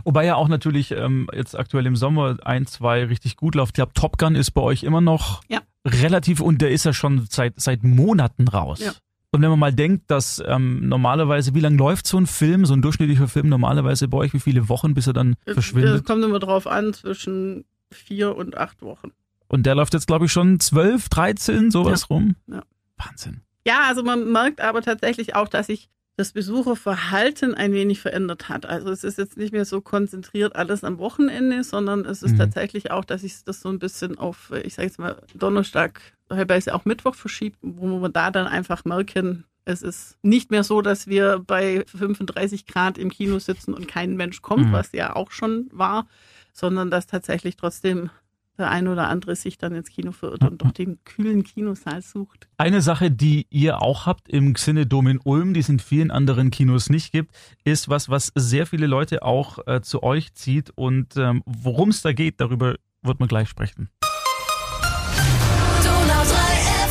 Wobei 0.03 0.25
ja 0.25 0.35
auch 0.35 0.47
natürlich 0.47 0.91
ähm, 0.91 1.27
jetzt 1.33 1.57
aktuell 1.57 1.85
im 1.85 1.95
Sommer 1.95 2.37
ein, 2.43 2.65
zwei 2.67 3.05
richtig 3.05 3.35
gut 3.37 3.55
läuft. 3.55 3.71
Ich 3.71 3.75
glaube, 3.75 3.93
Top 3.93 4.17
Gun 4.17 4.35
ist 4.35 4.51
bei 4.51 4.61
euch 4.61 4.83
immer 4.83 5.01
noch 5.01 5.41
Ja. 5.49 5.59
relativ 5.85 6.39
und 6.41 6.61
der 6.61 6.71
ist 6.71 6.85
ja 6.85 6.93
schon 6.93 7.25
seit, 7.29 7.53
seit 7.59 7.83
Monaten 7.83 8.47
raus. 8.47 8.79
Ja. 8.79 8.91
Und 9.33 9.41
wenn 9.41 9.49
man 9.49 9.59
mal 9.59 9.73
denkt, 9.73 10.11
dass 10.11 10.43
ähm, 10.45 10.89
normalerweise, 10.89 11.55
wie 11.55 11.61
lange 11.61 11.77
läuft 11.77 12.05
so 12.05 12.17
ein 12.17 12.27
Film, 12.27 12.65
so 12.65 12.73
ein 12.73 12.81
durchschnittlicher 12.81 13.29
Film 13.29 13.47
normalerweise 13.47 14.07
bei 14.09 14.17
euch, 14.17 14.33
wie 14.33 14.41
viele 14.41 14.67
Wochen, 14.67 14.93
bis 14.93 15.07
er 15.07 15.13
dann 15.13 15.35
Es 15.45 15.53
verschwindet? 15.53 16.05
kommt 16.05 16.23
immer 16.23 16.39
drauf 16.39 16.67
an, 16.67 16.93
zwischen 16.93 17.63
vier 17.91 18.35
und 18.35 18.57
acht 18.57 18.81
Wochen. 18.81 19.11
Und 19.47 19.65
der 19.65 19.75
läuft 19.75 19.93
jetzt, 19.93 20.07
glaube 20.07 20.25
ich, 20.25 20.31
schon 20.33 20.59
12, 20.59 21.07
13, 21.09 21.71
sowas 21.71 22.09
rum. 22.09 22.35
Ja. 22.47 22.63
Wahnsinn. 22.97 23.41
Ja, 23.65 23.83
also 23.87 24.03
man 24.03 24.31
merkt 24.31 24.59
aber 24.59 24.81
tatsächlich 24.81 25.35
auch, 25.35 25.47
dass 25.47 25.67
sich 25.67 25.89
das 26.21 26.33
Besucherverhalten 26.33 27.55
ein 27.55 27.73
wenig 27.73 27.99
verändert 27.99 28.47
hat. 28.49 28.65
Also 28.65 28.89
es 28.91 29.03
ist 29.03 29.17
jetzt 29.17 29.37
nicht 29.37 29.51
mehr 29.53 29.65
so 29.65 29.81
konzentriert 29.81 30.55
alles 30.55 30.83
am 30.83 30.97
Wochenende, 30.99 31.63
sondern 31.63 32.05
es 32.05 32.21
ist 32.23 32.33
Mhm. 32.33 32.37
tatsächlich 32.37 32.91
auch, 32.91 33.03
dass 33.05 33.21
sich 33.21 33.43
das 33.43 33.61
so 33.61 33.69
ein 33.69 33.79
bisschen 33.79 34.17
auf, 34.17 34.51
ich 34.63 34.75
sage 34.75 34.87
jetzt 34.87 34.99
mal, 34.99 35.21
Donnerstag, 35.33 36.01
teilweise 36.29 36.75
auch 36.75 36.85
Mittwoch 36.85 37.15
verschiebt, 37.15 37.57
wo 37.61 37.99
wir 38.01 38.09
da 38.09 38.29
dann 38.31 38.47
einfach 38.47 38.85
merken, 38.85 39.45
es 39.65 39.81
ist 39.81 40.17
nicht 40.21 40.51
mehr 40.51 40.63
so, 40.63 40.81
dass 40.81 41.07
wir 41.07 41.39
bei 41.45 41.83
35 41.87 42.65
Grad 42.65 42.97
im 42.97 43.09
Kino 43.09 43.39
sitzen 43.39 43.73
und 43.73 43.87
kein 43.87 44.15
Mensch 44.15 44.41
kommt, 44.41 44.67
Mhm. 44.67 44.71
was 44.71 44.91
ja 44.91 45.15
auch 45.15 45.31
schon 45.31 45.69
war, 45.71 46.07
sondern 46.53 46.89
dass 46.91 47.07
tatsächlich 47.07 47.57
trotzdem 47.57 48.09
der 48.61 48.71
ein 48.71 48.87
oder 48.87 49.09
andere 49.09 49.35
sich 49.35 49.57
dann 49.57 49.73
ins 49.73 49.89
Kino 49.89 50.11
verirrt 50.11 50.43
und 50.43 50.61
doch 50.61 50.71
den 50.71 51.03
kühlen 51.03 51.43
Kinosaal 51.43 52.01
sucht. 52.01 52.47
Eine 52.57 52.81
Sache, 52.81 53.11
die 53.11 53.47
ihr 53.49 53.81
auch 53.81 54.05
habt 54.05 54.29
im 54.29 54.53
Xenedom 54.53 55.07
in 55.07 55.19
Ulm, 55.23 55.53
die 55.53 55.59
es 55.59 55.69
in 55.69 55.79
vielen 55.79 56.11
anderen 56.11 56.51
Kinos 56.51 56.89
nicht 56.89 57.11
gibt, 57.11 57.35
ist 57.63 57.89
was, 57.89 58.09
was 58.09 58.31
sehr 58.35 58.65
viele 58.65 58.87
Leute 58.87 59.23
auch 59.23 59.59
äh, 59.65 59.81
zu 59.81 60.03
euch 60.03 60.33
zieht. 60.33 60.71
Und 60.75 61.17
ähm, 61.17 61.41
worum 61.45 61.89
es 61.89 62.01
da 62.01 62.13
geht, 62.13 62.39
darüber 62.39 62.75
wird 63.01 63.19
man 63.19 63.27
gleich 63.27 63.49
sprechen. 63.49 63.89
Donau 65.83 66.21
3 66.23 66.29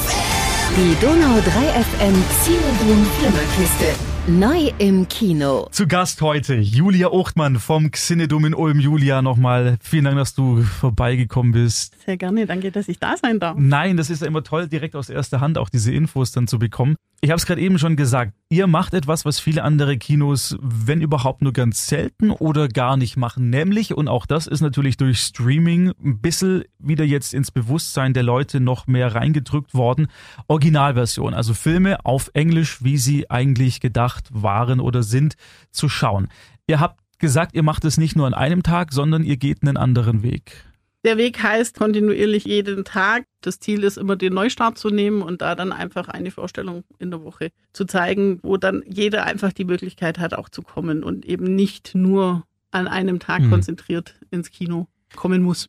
FM. 0.03 0.77
Die 0.77 1.01
Donau 1.01 1.41
3 1.41 1.83
FM 1.83 2.25
Cinedom 2.43 3.07
Flimmerkiste. 3.19 4.10
Neu 4.29 4.71
im 4.79 5.09
Kino. 5.09 5.69
Zu 5.73 5.87
Gast 5.89 6.21
heute 6.21 6.55
Julia 6.57 7.09
Uchtmann 7.09 7.59
vom 7.59 7.91
Xenedom 7.91 8.45
in 8.45 8.55
Ulm. 8.55 8.79
Julia, 8.79 9.23
nochmal 9.23 9.79
vielen 9.81 10.05
Dank, 10.05 10.19
dass 10.19 10.35
du 10.35 10.61
vorbeigekommen 10.63 11.53
bist. 11.53 11.97
Sehr 12.05 12.19
gerne, 12.19 12.47
danke, 12.47 12.71
dass 12.71 12.89
ich 12.89 12.99
da 12.99 13.17
sein 13.17 13.41
darf. 13.41 13.57
Nein, 13.59 13.97
das 13.97 14.11
ist 14.11 14.21
ja 14.21 14.29
immer 14.29 14.45
toll, 14.45 14.69
direkt 14.69 14.95
aus 14.95 15.09
erster 15.09 15.41
Hand 15.41 15.57
auch 15.57 15.71
diese 15.71 15.91
Infos 15.93 16.33
dann 16.33 16.47
zu 16.47 16.59
bekommen. 16.59 16.97
Ich 17.23 17.29
habe 17.29 17.37
es 17.37 17.45
gerade 17.45 17.61
eben 17.61 17.79
schon 17.79 17.97
gesagt, 17.97 18.33
ihr 18.49 18.67
macht 18.67 18.95
etwas, 18.95 19.27
was 19.27 19.39
viele 19.39 19.63
andere 19.63 19.99
Kinos, 19.99 20.57
wenn 20.63 21.03
überhaupt, 21.03 21.43
nur 21.43 21.53
ganz 21.53 21.87
selten 21.87 22.31
oder 22.31 22.67
gar 22.67 22.97
nicht 22.97 23.19
machen. 23.19 23.51
Nämlich, 23.51 23.93
und 23.93 24.09
auch 24.09 24.25
das 24.25 24.47
ist 24.47 24.63
natürlich 24.63 24.97
durch 24.97 25.21
Streaming 25.21 25.93
ein 26.03 26.23
bisschen 26.23 26.65
wieder 26.79 27.05
jetzt 27.05 27.35
ins 27.35 27.51
Bewusstsein 27.51 28.15
der 28.15 28.23
Leute 28.23 28.59
noch 28.59 28.87
mehr 28.87 29.15
reingedrückt 29.15 29.75
worden. 29.75 30.07
Originalversion, 30.49 31.35
also 31.35 31.53
Filme 31.53 32.07
auf 32.07 32.31
Englisch, 32.33 32.83
wie 32.83 32.97
sie 32.97 33.29
eigentlich 33.29 33.81
gedacht 33.81 34.29
waren 34.33 34.81
oder 34.81 35.03
sind, 35.03 35.35
zu 35.71 35.91
schauen. 35.91 36.29
Ihr 36.67 36.81
habt 36.81 37.01
gesagt, 37.19 37.55
ihr 37.55 37.63
macht 37.63 37.85
es 37.85 37.99
nicht 37.99 38.17
nur 38.17 38.29
an 38.29 38.35
einem 38.35 38.63
Tag, 38.63 38.95
sondern 38.95 39.25
ihr 39.25 39.37
geht 39.37 39.59
einen 39.61 39.77
anderen 39.77 40.23
Weg. 40.23 40.70
Der 41.05 41.17
Weg 41.17 41.43
heißt 41.43 41.79
kontinuierlich 41.79 42.45
jeden 42.45 42.85
Tag. 42.85 43.25
Das 43.41 43.59
Ziel 43.59 43.85
ist 43.85 43.97
immer 43.97 44.17
den 44.17 44.35
Neustart 44.35 44.77
zu 44.77 44.91
nehmen 44.91 45.23
und 45.23 45.41
da 45.41 45.55
dann 45.55 45.73
einfach 45.73 46.09
eine 46.09 46.31
Vorstellung 46.31 46.85
in 46.99 47.11
der 47.11 47.23
Woche 47.25 47.51
zu 47.73 47.87
zeigen, 47.87 48.39
wo 48.43 48.59
dann 48.59 48.83
jeder 48.87 49.25
einfach 49.25 49.53
die 49.53 49.65
Möglichkeit 49.65 50.19
hat, 50.19 50.35
auch 50.35 50.51
zu 50.51 50.61
kommen 50.63 51.03
und 51.03 51.25
eben 51.25 51.55
nicht 51.57 51.95
nur 51.95 52.45
an 52.71 52.87
einem 52.87 53.19
Tag 53.19 53.41
Mhm. 53.43 53.51
konzentriert 53.51 54.15
ins 54.31 54.51
Kino 54.51 54.89
kommen 55.17 55.43
muss. 55.43 55.69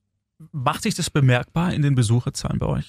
Macht 0.51 0.83
sich 0.83 0.95
das 0.95 1.09
bemerkbar 1.09 1.73
in 1.73 1.81
den 1.81 1.95
Besucherzahlen 1.95 2.59
bei 2.59 2.65
euch? 2.65 2.88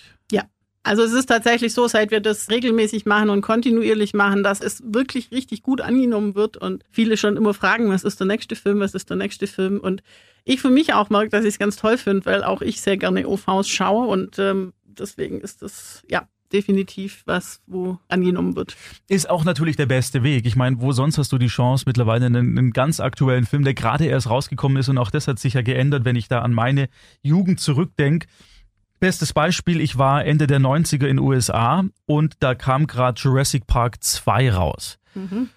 Also 0.84 1.02
es 1.02 1.12
ist 1.12 1.26
tatsächlich 1.26 1.72
so, 1.72 1.86
seit 1.86 2.10
wir 2.10 2.20
das 2.20 2.50
regelmäßig 2.50 3.06
machen 3.06 3.30
und 3.30 3.40
kontinuierlich 3.40 4.14
machen, 4.14 4.42
dass 4.42 4.60
es 4.60 4.82
wirklich 4.84 5.30
richtig 5.30 5.62
gut 5.62 5.80
angenommen 5.80 6.34
wird 6.34 6.56
und 6.56 6.82
viele 6.90 7.16
schon 7.16 7.36
immer 7.36 7.54
fragen, 7.54 7.88
was 7.88 8.02
ist 8.02 8.18
der 8.18 8.26
nächste 8.26 8.56
Film, 8.56 8.80
was 8.80 8.94
ist 8.94 9.08
der 9.08 9.16
nächste 9.16 9.46
Film 9.46 9.78
und 9.78 10.02
ich 10.44 10.60
für 10.60 10.70
mich 10.70 10.92
auch 10.92 11.08
merke, 11.08 11.28
dass 11.28 11.44
ich 11.44 11.54
es 11.54 11.58
ganz 11.60 11.76
toll 11.76 11.98
finde, 11.98 12.26
weil 12.26 12.42
auch 12.42 12.62
ich 12.62 12.80
sehr 12.80 12.96
gerne 12.96 13.28
OVs 13.28 13.68
schaue 13.68 14.08
und 14.08 14.40
ähm, 14.40 14.72
deswegen 14.84 15.40
ist 15.40 15.62
das 15.62 16.02
ja 16.10 16.26
definitiv 16.52 17.22
was, 17.26 17.60
wo 17.66 17.98
angenommen 18.08 18.56
wird. 18.56 18.76
Ist 19.08 19.30
auch 19.30 19.44
natürlich 19.44 19.76
der 19.76 19.86
beste 19.86 20.22
Weg. 20.22 20.46
Ich 20.46 20.56
meine, 20.56 20.80
wo 20.80 20.92
sonst 20.92 21.16
hast 21.16 21.32
du 21.32 21.38
die 21.38 21.46
Chance, 21.46 21.84
mittlerweile 21.86 22.26
einen, 22.26 22.58
einen 22.58 22.72
ganz 22.72 23.00
aktuellen 23.00 23.46
Film, 23.46 23.64
der 23.64 23.74
gerade 23.74 24.04
erst 24.04 24.28
rausgekommen 24.28 24.78
ist 24.78 24.88
und 24.88 24.98
auch 24.98 25.10
das 25.10 25.28
hat 25.28 25.38
sich 25.38 25.54
ja 25.54 25.62
geändert, 25.62 26.04
wenn 26.04 26.16
ich 26.16 26.28
da 26.28 26.40
an 26.40 26.52
meine 26.52 26.88
Jugend 27.22 27.60
zurückdenke. 27.60 28.26
Bestes 29.02 29.32
Beispiel, 29.32 29.80
ich 29.80 29.98
war 29.98 30.24
Ende 30.24 30.46
der 30.46 30.60
90er 30.60 31.06
in 31.08 31.16
den 31.16 31.18
USA 31.18 31.82
und 32.06 32.34
da 32.38 32.54
kam 32.54 32.86
gerade 32.86 33.20
Jurassic 33.20 33.66
Park 33.66 33.96
2 34.00 34.52
raus. 34.52 35.00
Mhm. 35.16 35.48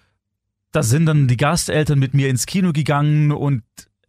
Da 0.72 0.82
sind 0.82 1.06
dann 1.06 1.28
die 1.28 1.36
Gasteltern 1.36 2.00
mit 2.00 2.12
mir 2.12 2.28
ins 2.28 2.46
Kino 2.46 2.72
gegangen 2.72 3.30
und 3.30 3.62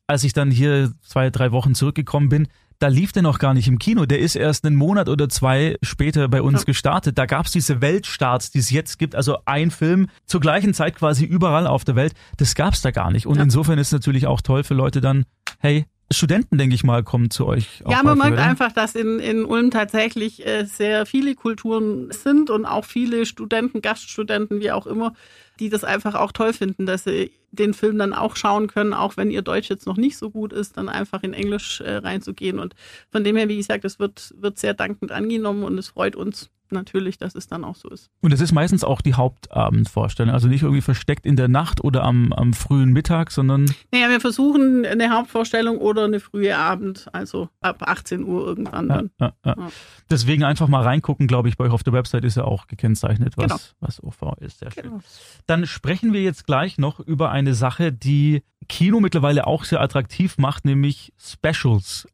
als 0.07 0.23
ich 0.23 0.33
dann 0.33 0.49
hier 0.49 0.91
zwei, 1.03 1.29
drei 1.29 1.51
Wochen 1.51 1.75
zurückgekommen 1.75 2.29
bin, 2.29 2.47
da 2.79 2.87
lief 2.87 3.11
der 3.11 3.21
noch 3.21 3.37
gar 3.37 3.53
nicht 3.53 3.67
im 3.67 3.77
Kino. 3.77 4.07
Der 4.07 4.17
ist 4.17 4.35
erst 4.35 4.65
einen 4.65 4.75
Monat 4.75 5.07
oder 5.07 5.29
zwei 5.29 5.77
später 5.83 6.27
bei 6.29 6.41
uns 6.41 6.61
Ja. 6.61 6.65
gestartet. 6.65 7.19
Da 7.19 7.27
gab's 7.27 7.51
diese 7.51 7.79
Weltstarts, 7.79 8.49
die 8.49 8.57
es 8.57 8.71
jetzt 8.71 8.97
gibt. 8.97 9.13
Also 9.13 9.37
ein 9.45 9.69
Film 9.69 10.07
zur 10.25 10.41
gleichen 10.41 10.73
Zeit 10.73 10.95
quasi 10.95 11.25
überall 11.25 11.67
auf 11.67 11.83
der 11.83 11.95
Welt. 11.95 12.13
Das 12.37 12.55
gab's 12.55 12.81
da 12.81 12.89
gar 12.89 13.11
nicht. 13.11 13.27
Und 13.27 13.35
Ja. 13.37 13.43
insofern 13.43 13.77
ist 13.77 13.89
es 13.89 13.93
natürlich 13.93 14.25
auch 14.25 14.41
toll 14.41 14.63
für 14.63 14.73
Leute 14.73 14.99
dann, 14.99 15.25
hey, 15.59 15.85
Studenten, 16.09 16.57
denke 16.57 16.73
ich 16.73 16.83
mal, 16.83 17.03
kommen 17.03 17.29
zu 17.29 17.45
euch. 17.45 17.83
Ja, 17.87 18.01
man 18.01 18.17
merkt 18.17 18.37
einfach, 18.37 18.71
dass 18.71 18.95
in, 18.95 19.19
in 19.19 19.43
Ulm 19.43 19.71
tatsächlich 19.71 20.45
äh, 20.45 20.63
sehr 20.63 21.05
viele 21.05 21.35
Kulturen 21.35 22.11
sind 22.11 22.49
und 22.49 22.65
auch 22.65 22.85
viele 22.85 23.25
Studenten, 23.25 23.81
Gaststudenten, 23.81 24.61
wie 24.61 24.71
auch 24.71 24.87
immer, 24.87 25.13
die 25.59 25.69
das 25.69 25.83
einfach 25.83 26.15
auch 26.15 26.31
toll 26.31 26.53
finden, 26.53 26.85
dass 26.85 27.03
sie 27.03 27.31
den 27.59 27.73
Film 27.73 27.97
dann 27.97 28.13
auch 28.13 28.35
schauen 28.35 28.67
können, 28.67 28.93
auch 28.93 29.17
wenn 29.17 29.31
ihr 29.31 29.41
Deutsch 29.41 29.69
jetzt 29.69 29.85
noch 29.87 29.97
nicht 29.97 30.17
so 30.17 30.29
gut 30.29 30.53
ist, 30.53 30.77
dann 30.77 30.89
einfach 30.89 31.23
in 31.23 31.33
Englisch 31.33 31.81
äh, 31.81 31.97
reinzugehen. 31.97 32.59
Und 32.59 32.75
von 33.11 33.23
dem 33.23 33.35
her, 33.35 33.49
wie 33.49 33.57
gesagt, 33.57 33.85
es 33.85 33.99
wird, 33.99 34.33
wird 34.39 34.57
sehr 34.57 34.73
dankend 34.73 35.11
angenommen 35.11 35.63
und 35.63 35.77
es 35.77 35.89
freut 35.89 36.15
uns 36.15 36.49
natürlich, 36.69 37.17
dass 37.17 37.33
es 37.35 37.47
dann 37.47 37.63
auch 37.63 37.75
so 37.77 37.87
ist. 37.87 38.09
Und 38.21 38.33
es 38.33 38.41
ist 38.41 38.51
meistens 38.51 38.83
auch 38.83 38.99
die 39.01 39.13
Hauptabendvorstellung. 39.61 40.33
Also 40.33 40.49
nicht 40.49 40.63
irgendwie 40.63 40.81
versteckt 40.81 41.25
in 41.25 41.37
der 41.37 41.47
Nacht 41.47 41.81
oder 41.83 42.03
am, 42.03 42.33
am 42.33 42.53
frühen 42.53 42.91
Mittag, 42.91 43.31
sondern 43.31 43.65
Naja, 43.91 44.09
wir 44.09 44.19
versuchen 44.19 44.85
eine 44.85 45.09
Hauptvorstellung 45.11 45.77
oder 45.77 46.03
eine 46.03 46.19
frühe 46.19 46.57
Abend, 46.57 47.07
also 47.13 47.47
ab 47.61 47.83
18 47.87 48.23
Uhr 48.25 48.45
irgendwann 48.45 48.89
dann. 48.89 49.11
ja, 49.19 49.33
ja. 49.45 49.55
Ja. 49.57 49.69
Deswegen 50.09 50.43
einfach 50.43 50.67
mal 50.67 50.83
reingucken, 50.83 51.27
glaube 51.27 51.49
ich, 51.49 51.55
bei 51.57 51.65
euch 51.65 51.71
auf 51.71 51.83
der 51.83 51.93
Website 51.93 52.25
ist 52.25 52.35
ja 52.35 52.43
auch 52.43 52.67
gekennzeichnet, 52.67 53.37
was, 53.37 53.45
Genau. 53.47 53.59
was 53.79 54.03
OV 54.03 54.37
ist. 54.41 54.59
Sehr 54.59 54.71
schön. 54.71 54.83
Genau. 54.83 54.99
Dann 55.45 55.65
sprechen 55.67 56.11
wir 56.13 56.21
jetzt 56.21 56.45
gleich 56.45 56.77
noch 56.77 56.99
über 56.99 57.31
eine 57.31 57.46
Sache, 57.53 57.91
die 57.91 58.43
Kino 58.67 58.99
mittlerweile 58.99 59.47
auch 59.47 59.63
sehr 59.63 59.81
attraktiv 59.81 60.37
macht, 60.37 60.65
nämlich 60.65 61.13
Specials. 61.17 62.07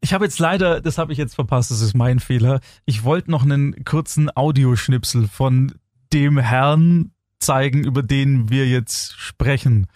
Ich 0.00 0.12
habe 0.12 0.24
jetzt 0.24 0.38
leider, 0.38 0.80
das 0.80 0.98
habe 0.98 1.12
ich 1.12 1.18
jetzt 1.18 1.34
verpasst, 1.34 1.70
das 1.70 1.80
ist 1.80 1.94
mein 1.94 2.18
Fehler. 2.18 2.60
Ich 2.86 3.04
wollte 3.04 3.30
noch 3.30 3.42
einen 3.42 3.84
kurzen 3.84 4.34
Audioschnipsel 4.34 5.28
von 5.28 5.72
dem 6.12 6.38
Herrn 6.38 7.12
zeigen, 7.38 7.84
über 7.84 8.02
den 8.02 8.50
wir 8.50 8.66
jetzt 8.66 9.14
sprechen. 9.18 9.86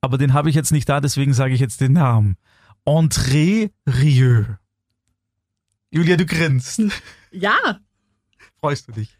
Aber 0.00 0.18
den 0.18 0.32
habe 0.32 0.50
ich 0.50 0.56
jetzt 0.56 0.72
nicht 0.72 0.88
da, 0.88 1.00
deswegen 1.00 1.32
sage 1.32 1.54
ich 1.54 1.60
jetzt 1.60 1.80
den 1.80 1.92
Namen. 1.92 2.36
André 2.84 3.70
Rieu. 3.86 4.44
Julia, 5.90 6.16
du 6.16 6.26
grinst. 6.26 6.82
Ja, 7.30 7.78
Freust 8.64 8.88
du 8.88 8.92
dich? 8.92 9.14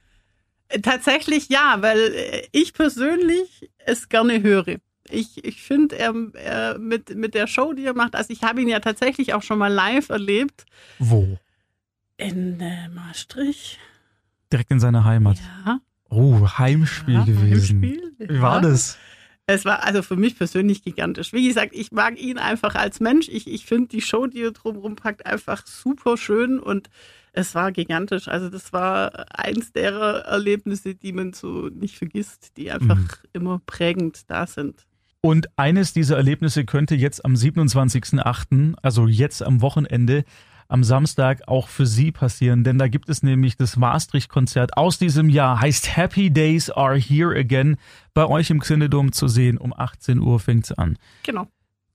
Tatsächlich 0.82 1.48
ja, 1.48 1.76
weil 1.80 1.98
äh, 1.98 2.46
ich 2.52 2.72
persönlich 2.72 3.70
es 3.78 4.08
gerne 4.08 4.42
höre. 4.42 4.76
Ich, 5.10 5.44
ich 5.44 5.62
finde, 5.62 5.98
er, 5.98 6.14
er 6.34 6.78
mit, 6.78 7.14
mit 7.14 7.34
der 7.34 7.46
Show, 7.46 7.72
die 7.74 7.84
er 7.84 7.94
macht, 7.94 8.16
also 8.16 8.32
ich 8.32 8.42
habe 8.42 8.62
ihn 8.62 8.68
ja 8.68 8.80
tatsächlich 8.80 9.34
auch 9.34 9.42
schon 9.42 9.58
mal 9.58 9.72
live 9.72 10.08
erlebt 10.08 10.64
Wo? 10.98 11.38
in 12.16 12.58
äh, 12.60 12.88
Maastricht. 12.88 13.78
Direkt 14.52 14.70
in 14.70 14.80
seiner 14.80 15.04
Heimat. 15.04 15.38
Ja, 15.66 15.80
Oh, 16.10 16.46
Heimspiel 16.58 17.14
ja, 17.14 17.24
gewesen. 17.24 17.82
Heimspiel, 17.82 18.14
Wie 18.18 18.40
war 18.40 18.60
das? 18.60 18.98
Es 19.46 19.64
war 19.64 19.82
also 19.82 20.02
für 20.02 20.16
mich 20.16 20.38
persönlich 20.38 20.82
gigantisch. 20.82 21.32
Wie 21.32 21.46
gesagt, 21.46 21.74
ich 21.74 21.92
mag 21.92 22.18
ihn 22.18 22.38
einfach 22.38 22.76
als 22.76 23.00
Mensch. 23.00 23.28
Ich, 23.28 23.46
ich 23.50 23.66
finde 23.66 23.88
die 23.88 24.00
Show, 24.00 24.26
die 24.26 24.42
er 24.42 24.52
drumherum 24.52 24.96
packt, 24.96 25.26
einfach 25.26 25.66
super 25.66 26.16
schön 26.16 26.60
und 26.60 26.88
es 27.34 27.54
war 27.54 27.72
gigantisch. 27.72 28.28
Also 28.28 28.48
das 28.48 28.72
war 28.72 29.26
eins 29.36 29.72
derer 29.72 30.20
Erlebnisse, 30.24 30.94
die 30.94 31.12
man 31.12 31.32
so 31.32 31.68
nicht 31.68 31.98
vergisst, 31.98 32.56
die 32.56 32.70
einfach 32.70 32.96
Mhm. 32.96 33.08
immer 33.32 33.60
prägend 33.66 34.30
da 34.30 34.46
sind. 34.46 34.86
Und 35.20 35.48
eines 35.58 35.92
dieser 35.92 36.16
Erlebnisse 36.16 36.64
könnte 36.64 36.94
jetzt 36.94 37.24
am 37.24 37.34
27.08., 37.34 38.74
also 38.82 39.06
jetzt 39.06 39.42
am 39.42 39.60
Wochenende, 39.62 40.24
am 40.68 40.82
Samstag 40.84 41.46
auch 41.46 41.68
für 41.68 41.86
Sie 41.86 42.10
passieren, 42.12 42.64
denn 42.64 42.78
da 42.78 42.88
gibt 42.88 43.08
es 43.08 43.22
nämlich 43.22 43.56
das 43.56 43.76
Maastricht-Konzert 43.76 44.76
aus 44.76 44.98
diesem 44.98 45.28
Jahr, 45.28 45.60
heißt 45.60 45.96
Happy 45.96 46.30
Days 46.30 46.70
Are 46.70 46.96
Here 46.96 47.38
Again, 47.38 47.76
bei 48.14 48.26
euch 48.26 48.50
im 48.50 48.60
Xenedom 48.60 49.12
zu 49.12 49.28
sehen. 49.28 49.58
Um 49.58 49.74
18 49.76 50.20
Uhr 50.20 50.40
fängt's 50.40 50.72
an. 50.72 50.98
Genau. 51.22 51.46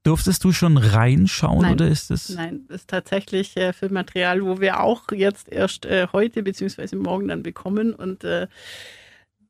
Durftest 0.04 0.44
du 0.46 0.52
schon 0.54 0.78
reinschauen 0.78 1.62
Nein. 1.62 1.74
oder 1.74 1.88
ist 1.88 2.10
es? 2.10 2.30
Nein, 2.30 2.66
das 2.68 2.82
ist 2.82 2.90
tatsächlich 2.90 3.56
äh, 3.58 3.74
Filmmaterial, 3.74 4.44
wo 4.46 4.60
wir 4.62 4.80
auch 4.82 5.04
jetzt 5.12 5.50
erst 5.52 5.86
äh, 5.86 6.08
heute 6.14 6.42
beziehungsweise 6.42 6.96
morgen 6.96 7.28
dann 7.28 7.44
bekommen 7.44 7.94
und 7.94 8.24
äh, 8.24 8.48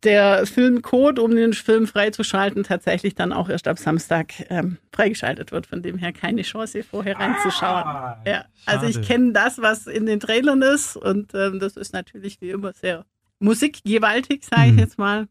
der 0.04 0.46
Filmcode, 0.48 1.20
um 1.20 1.36
den 1.36 1.54
Film 1.54 1.86
freizuschalten, 1.86 2.64
tatsächlich 2.64 3.16
dann 3.16 3.34
auch 3.34 3.50
erst 3.50 3.68
ab 3.68 3.78
Samstag 3.78 4.32
ähm, 4.50 4.78
freigeschaltet 4.94 5.52
wird. 5.52 5.68
Von 5.68 5.82
dem 5.84 5.98
her 5.98 6.14
keine 6.14 6.42
Chance, 6.44 6.84
vorher 6.84 7.20
reinzuschauen. 7.20 7.84
ja, 8.26 8.46
also 8.66 8.86
ich 8.86 9.02
kenne 9.06 9.34
das, 9.34 9.62
was 9.62 9.88
in 9.88 10.06
den 10.06 10.20
Trailern 10.22 10.62
ist 10.62 10.96
und 10.96 11.34
ähm, 11.36 11.60
das 11.60 11.76
ist 11.76 11.94
natürlich 11.94 12.40
wie 12.42 12.50
immer 12.52 12.72
sehr 12.74 13.06
musikgewaltig, 13.40 14.46
sage 14.46 14.68
ich 14.70 14.74
Mhm. 14.74 14.80
jetzt 14.80 14.98
mal. 14.98 15.28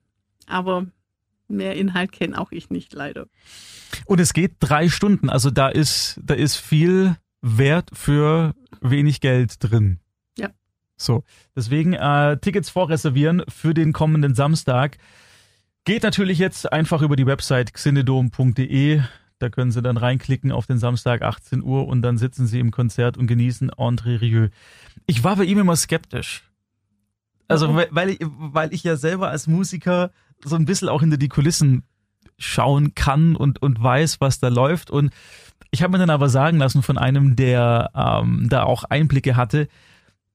Aber 0.46 0.86
mehr 1.48 1.76
Inhalt 1.76 2.12
kenne 2.12 2.38
auch 2.38 2.52
ich 2.52 2.70
nicht, 2.70 2.92
leider. 2.92 3.26
Und 4.06 4.20
es 4.20 4.32
geht 4.32 4.56
drei 4.60 4.88
Stunden, 4.88 5.30
also 5.30 5.50
da 5.50 5.68
ist, 5.68 6.20
da 6.22 6.34
ist 6.34 6.56
viel 6.56 7.16
Wert 7.40 7.90
für 7.92 8.54
wenig 8.80 9.20
Geld 9.20 9.56
drin. 9.60 10.00
Ja. 10.36 10.50
So, 10.96 11.24
deswegen 11.56 11.94
äh, 11.94 12.38
Tickets 12.38 12.70
vorreservieren 12.70 13.42
für 13.48 13.74
den 13.74 13.92
kommenden 13.92 14.34
Samstag. 14.34 14.98
Geht 15.84 16.02
natürlich 16.02 16.38
jetzt 16.38 16.70
einfach 16.72 17.02
über 17.02 17.16
die 17.16 17.26
Website 17.26 17.72
xenedom.de. 17.72 19.00
Da 19.38 19.48
können 19.50 19.70
Sie 19.70 19.82
dann 19.82 19.96
reinklicken 19.96 20.50
auf 20.50 20.66
den 20.66 20.78
Samstag 20.78 21.22
18 21.22 21.62
Uhr 21.62 21.86
und 21.86 22.02
dann 22.02 22.18
sitzen 22.18 22.46
Sie 22.46 22.58
im 22.58 22.72
Konzert 22.72 23.16
und 23.16 23.28
genießen 23.28 23.70
André 23.70 24.20
Rieu. 24.20 24.48
Ich 25.06 25.22
war 25.22 25.36
bei 25.36 25.44
ihm 25.44 25.58
immer 25.58 25.76
skeptisch. 25.76 26.44
Also, 27.46 27.74
weil, 27.74 28.18
weil 28.20 28.74
ich 28.74 28.84
ja 28.84 28.96
selber 28.96 29.30
als 29.30 29.46
Musiker 29.46 30.10
so 30.44 30.56
ein 30.56 30.64
bisschen 30.64 30.88
auch 30.88 31.00
hinter 31.00 31.16
die 31.16 31.28
Kulissen 31.28 31.82
schauen 32.38 32.94
kann 32.94 33.36
und, 33.36 33.60
und 33.62 33.82
weiß, 33.82 34.20
was 34.20 34.38
da 34.38 34.48
läuft. 34.48 34.90
Und 34.90 35.12
ich 35.70 35.82
habe 35.82 35.92
mir 35.92 35.98
dann 35.98 36.10
aber 36.10 36.28
sagen 36.28 36.58
lassen 36.58 36.82
von 36.82 36.98
einem, 36.98 37.36
der 37.36 37.90
ähm, 37.94 38.48
da 38.48 38.62
auch 38.62 38.84
Einblicke 38.84 39.36
hatte, 39.36 39.68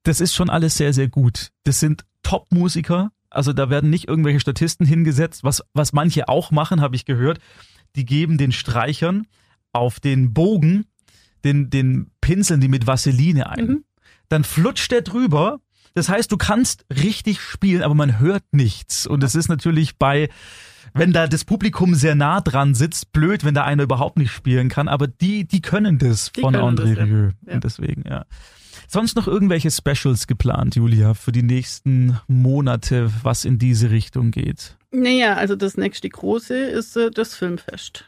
das 0.04 0.20
ist 0.20 0.36
schon 0.36 0.50
alles 0.50 0.76
sehr, 0.76 0.94
sehr 0.94 1.08
gut. 1.08 1.52
Das 1.64 1.80
sind 1.80 2.06
Top-Musiker. 2.24 3.12
Also 3.30 3.54
da 3.54 3.70
werden 3.70 3.90
nicht 3.90 4.08
irgendwelche 4.08 4.40
Statisten 4.40 4.86
hingesetzt, 4.86 5.44
was, 5.44 5.64
was 5.74 5.94
manche 5.94 6.28
auch 6.28 6.52
machen, 6.52 6.82
habe 6.82 6.96
ich 6.96 7.06
gehört. 7.06 7.40
Die 7.96 8.06
geben 8.06 8.38
den 8.38 8.52
Streichern 8.52 9.26
auf 9.72 10.00
den 10.00 10.34
Bogen, 10.34 10.86
den, 11.44 11.70
den 11.70 12.12
Pinseln 12.22 12.62
die 12.62 12.68
mit 12.68 12.86
Vaseline 12.86 13.50
ein. 13.50 13.66
Mhm. 13.66 13.84
Dann 14.30 14.44
flutscht 14.44 14.92
der 14.92 15.02
drüber. 15.02 15.60
Das 15.94 16.10
heißt, 16.10 16.32
du 16.32 16.38
kannst 16.38 16.86
richtig 16.90 17.40
spielen, 17.40 17.84
aber 17.84 17.94
man 17.94 18.20
hört 18.20 18.44
nichts. 18.52 19.06
Und 19.06 19.24
es 19.24 19.36
ist 19.36 19.48
natürlich 19.48 19.98
bei, 19.98 20.30
wenn 20.94 21.14
da 21.14 21.28
das 21.28 21.46
Publikum 21.46 21.94
sehr 21.94 22.16
nah 22.16 22.42
dran 22.42 22.74
sitzt, 22.74 23.12
blöd, 23.14 23.44
wenn 23.46 23.54
da 23.54 23.64
einer 23.64 23.84
überhaupt 23.84 24.18
nicht 24.18 24.32
spielen 24.32 24.70
kann. 24.70 24.88
Aber 24.88 25.08
die, 25.08 25.46
die 25.46 25.62
können 25.62 26.00
das 26.00 26.32
Die 26.32 26.42
von 26.42 26.54
können 26.54 26.78
André. 26.78 26.98
Rieu. 26.98 27.32
Ja. 27.46 27.54
Und 27.54 27.64
deswegen, 27.64 28.04
ja. 28.08 28.26
Sonst 28.88 29.16
noch 29.16 29.28
irgendwelche 29.28 29.72
Specials 29.72 30.28
geplant, 30.28 30.76
Julia, 30.76 31.14
für 31.14 31.32
die 31.32 31.44
nächsten 31.44 32.20
Monate, 32.28 33.12
was 33.24 33.46
in 33.46 33.58
diese 33.58 33.92
Richtung 33.92 34.32
geht? 34.32 34.78
Naja, 34.92 35.36
also 35.36 35.56
das 35.56 35.78
nächste 35.78 36.10
große 36.10 36.56
ist 36.56 36.98
äh, 36.98 37.10
das 37.10 37.36
Filmfest. 37.36 38.06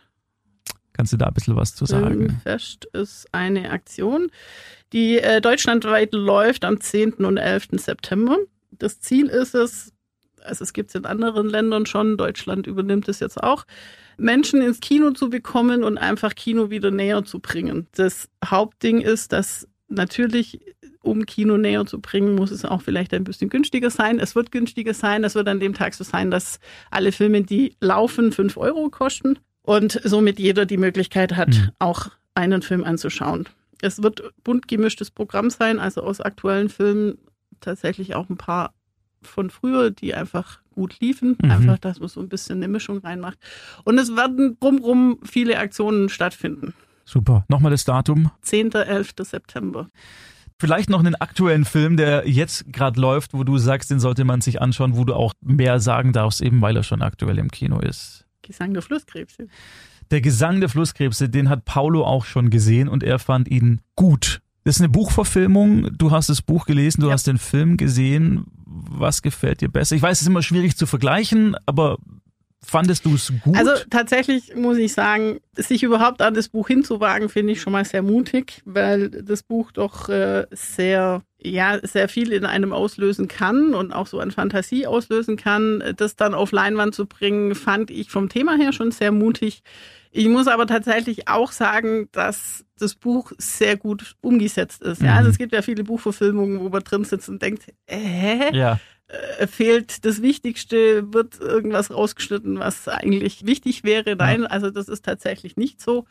Kannst 0.96 1.12
du 1.12 1.18
da 1.18 1.26
ein 1.26 1.34
bisschen 1.34 1.58
was 1.58 1.76
zu 1.76 1.86
sagen? 1.86 2.30
Filmfest 2.30 2.86
ist 2.94 3.28
eine 3.34 3.72
Aktion, 3.72 4.32
die 4.94 5.20
äh, 5.20 5.42
deutschlandweit 5.42 6.14
läuft 6.14 6.64
am 6.64 6.80
10. 6.80 7.16
und 7.16 7.36
11. 7.36 7.68
September. 7.74 8.38
Das 8.72 9.02
Ziel 9.02 9.26
ist 9.28 9.56
es, 9.56 9.92
also 10.42 10.64
es 10.64 10.72
gibt 10.72 10.92
es 10.92 10.96
in 10.96 11.06
anderen 11.06 11.50
Ländern 11.50 11.86
schon, 11.86 12.16
Deutschland 12.16 12.66
übernimmt 12.66 13.10
es 13.10 13.20
jetzt 13.20 13.44
auch, 13.44 13.66
Menschen 14.18 14.62
ins 14.62 14.80
Kino 14.80 15.12
zu 15.12 15.30
bekommen 15.30 15.84
und 15.84 15.98
einfach 15.98 16.34
Kino 16.34 16.70
wieder 16.70 16.92
näher 16.92 17.26
zu 17.26 17.42
bringen. 17.42 17.88
Das 17.96 18.30
Hauptding 18.46 19.02
ist, 19.02 19.34
dass 19.34 19.68
natürlich 19.90 20.62
um 21.02 21.26
Kino 21.26 21.58
näher 21.58 21.86
zu 21.86 22.00
bringen, 22.00 22.36
muss 22.36 22.52
es 22.52 22.64
auch 22.64 22.82
vielleicht 22.82 23.14
ein 23.14 23.26
bisschen 23.26 23.50
günstiger 23.50 23.90
sein. 23.90 24.18
Es 24.18 24.34
wird 24.34 24.54
günstiger 24.54 24.94
sein. 24.94 25.26
Es 25.26 25.36
wird 25.36 25.50
an 25.50 25.60
dem 25.60 25.74
Tag 25.74 25.94
so 25.94 26.06
sein, 26.06 26.32
dass 26.32 26.62
alle 26.90 27.12
Filme, 27.12 27.42
die 27.42 27.76
laufen, 27.82 28.32
fünf 28.32 28.56
Euro 28.56 28.90
kosten 28.90 29.40
und 29.66 30.00
somit 30.04 30.40
jeder 30.40 30.66
die 30.66 30.78
Möglichkeit 30.78 31.36
hat, 31.36 31.50
Mhm. 31.50 31.70
auch 31.80 32.08
einen 32.34 32.62
Film 32.62 32.84
anzuschauen. 32.84 33.48
Es 33.82 34.02
wird 34.04 34.24
bunt 34.44 34.68
gemischtes 34.68 35.12
Programm 35.12 35.50
sein, 35.50 35.80
also 35.80 36.02
aus 36.02 36.22
aktuellen 36.22 36.70
Filmen 36.70 37.18
tatsächlich 37.62 38.16
auch 38.16 38.30
ein 38.30 38.38
paar 38.38 38.74
von 39.22 39.50
früher, 39.50 39.92
die 39.92 40.14
einfach 40.14 40.60
gut 40.74 41.00
liefen. 41.00 41.38
Mhm. 41.42 41.52
Einfach, 41.52 41.78
dass 41.80 42.00
man 42.00 42.10
so 42.10 42.20
ein 42.22 42.30
bisschen 42.30 42.58
eine 42.58 42.68
Mischung 42.68 43.00
reinmacht. 43.00 43.38
Und 43.84 43.98
es 43.98 44.16
werden 44.16 44.58
drumrum 44.60 45.20
viele 45.24 45.58
Aktionen 45.58 46.10
stattfinden. 46.10 46.74
Super. 47.06 47.46
Nochmal 47.50 47.72
das 47.72 47.86
Datum. 47.86 48.32
10. 48.42 48.72
11. 48.74 49.14
September. 49.24 49.90
Vielleicht 50.60 50.90
noch 50.90 51.00
einen 51.00 51.16
aktuellen 51.16 51.66
Film, 51.66 51.98
der 51.98 52.28
jetzt 52.28 52.72
gerade 52.72 53.00
läuft, 53.00 53.34
wo 53.34 53.44
du 53.44 53.58
sagst, 53.58 53.92
den 53.92 54.00
sollte 54.00 54.24
man 54.26 54.42
sich 54.42 54.62
anschauen, 54.62 54.96
wo 54.96 55.04
du 55.04 55.14
auch 55.14 55.34
mehr 55.42 55.80
sagen 55.80 56.14
darfst, 56.14 56.42
eben 56.42 56.62
weil 56.62 56.76
er 56.78 56.84
schon 56.84 57.02
aktuell 57.02 57.38
im 57.40 57.52
Kino 57.52 57.80
ist. 57.80 58.25
Gesang 58.46 58.74
der 58.74 58.82
Flusskrebse. 58.82 59.48
Der 60.12 60.22
Gesang 60.22 60.60
der 60.60 60.70
Flusskrebse, 60.70 61.30
den 61.30 61.50
hat 61.50 61.66
Paulo 61.66 62.06
auch 62.06 62.26
schon 62.26 62.50
gesehen 62.50 62.88
und 62.88 63.04
er 63.04 63.20
fand 63.20 63.48
ihn 63.50 63.82
gut. 63.96 64.42
Das 64.64 64.78
ist 64.78 64.82
eine 64.82 64.90
Buchverfilmung. 64.90 65.90
Du 65.98 66.12
hast 66.12 66.30
das 66.30 66.42
Buch 66.42 66.66
gelesen, 66.66 67.02
du 67.02 67.08
Ja. 67.08 67.14
hast 67.14 67.28
den 67.28 67.38
Film 67.38 67.78
gesehen. 67.78 68.46
Was 68.66 69.22
gefällt 69.22 69.62
dir 69.62 69.70
besser? 69.70 69.96
Ich 69.96 70.02
weiß, 70.02 70.18
es 70.18 70.22
ist 70.24 70.28
immer 70.28 70.42
schwierig 70.42 70.76
zu 70.76 70.86
vergleichen, 70.86 71.56
aber 71.66 71.98
fandest 72.64 73.06
du 73.06 73.14
es 73.16 73.32
gut? 73.44 73.56
Also 73.56 73.72
tatsächlich 73.90 74.56
muss 74.56 74.78
ich 74.78 74.94
sagen, 74.94 75.40
sich 75.56 75.84
überhaupt 75.84 76.22
an 76.22 76.34
das 76.34 76.50
Buch 76.50 76.68
hinzuwagen, 76.68 77.30
finde 77.30 77.54
ich 77.54 77.62
schon 77.62 77.74
mal 77.74 77.86
sehr 77.86 78.02
mutig, 78.02 78.62
weil 78.66 79.10
das 79.10 79.44
Buch 79.44 79.72
doch 79.72 80.10
äh, 80.10 80.46
sehr, 80.52 81.22
ja, 81.50 81.80
sehr 81.86 82.10
viel 82.10 82.32
in 82.32 82.46
einem 82.46 82.74
auslösen 82.74 83.28
kann 83.28 83.74
und 83.74 83.92
auch 83.94 84.08
so 84.08 84.20
an 84.20 84.32
Fantasie 84.32 84.88
auslösen 84.88 85.38
kann. 85.38 85.84
Das 85.98 86.16
dann 86.16 86.34
auf 86.34 86.52
Leinwand 86.52 86.96
zu 86.96 87.06
bringen, 87.06 87.56
fand 87.56 87.92
ich 87.92 88.10
vom 88.10 88.30
Thema 88.30 88.56
her 88.58 88.74
schon 88.74 88.92
sehr 88.92 89.12
mutig. 89.12 89.62
Ich 90.12 90.28
muss 90.28 90.48
aber 90.48 90.66
tatsächlich 90.66 91.28
auch 91.28 91.52
sagen, 91.52 92.08
dass 92.14 92.64
das 92.80 92.96
Buch 92.96 93.32
sehr 93.38 93.76
gut 93.78 94.16
umgesetzt 94.22 94.82
ist. 94.82 95.02
Ja, 95.02 95.12
Mhm. 95.12 95.18
also 95.18 95.30
es 95.30 95.38
gibt 95.38 95.52
ja 95.54 95.62
viele 95.62 95.84
Buchverfilmungen, 95.84 96.60
wo 96.62 96.70
man 96.70 96.84
drin 96.84 97.04
sitzt 97.04 97.28
und 97.30 97.42
denkt, 97.42 97.68
äh, 97.88 97.98
hä? 97.98 98.58
ja. 98.58 98.80
äh, 99.40 99.46
fehlt 99.48 100.06
das 100.06 100.22
Wichtigste, 100.22 101.14
wird 101.14 101.40
irgendwas 101.40 101.92
rausgeschnitten, 101.92 102.60
was 102.60 102.88
eigentlich 102.88 103.46
wichtig 103.46 103.84
wäre. 103.84 104.16
Nein, 104.16 104.46
also 104.48 104.72
das 104.72 104.88
ist 104.88 105.04
tatsächlich 105.06 105.58
nicht 105.58 105.82
so. 105.82 106.06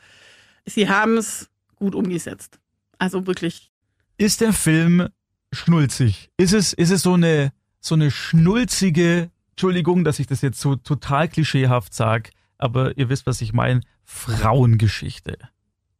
Sie 0.67 0.88
haben 0.88 1.17
es 1.17 1.49
gut 1.76 1.95
umgesetzt. 1.95 2.59
Also 2.99 3.26
wirklich, 3.26 3.71
Ist 4.19 4.41
der 4.43 4.53
Film 4.53 5.09
schnulzig? 5.54 6.30
Ist 6.37 6.52
es, 6.52 6.73
ist 6.73 6.90
es 6.90 7.02
so 7.02 7.14
eine, 7.14 7.52
so 7.80 7.94
eine 7.94 8.11
schnulzige, 8.11 9.30
Entschuldigung, 9.50 10.04
dass 10.04 10.18
ich 10.18 10.26
das 10.26 10.40
jetzt 10.42 10.61
so 10.61 10.76
total 10.76 11.28
klischeehaft 11.28 11.94
sage, 11.94 12.30
aber 12.58 12.96
ihr 12.99 13.08
wisst, 13.08 13.26
was 13.26 13.40
ich 13.40 13.52
meine, 13.52 13.80
Frauengeschichte. 14.04 15.38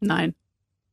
nein. 0.01 0.35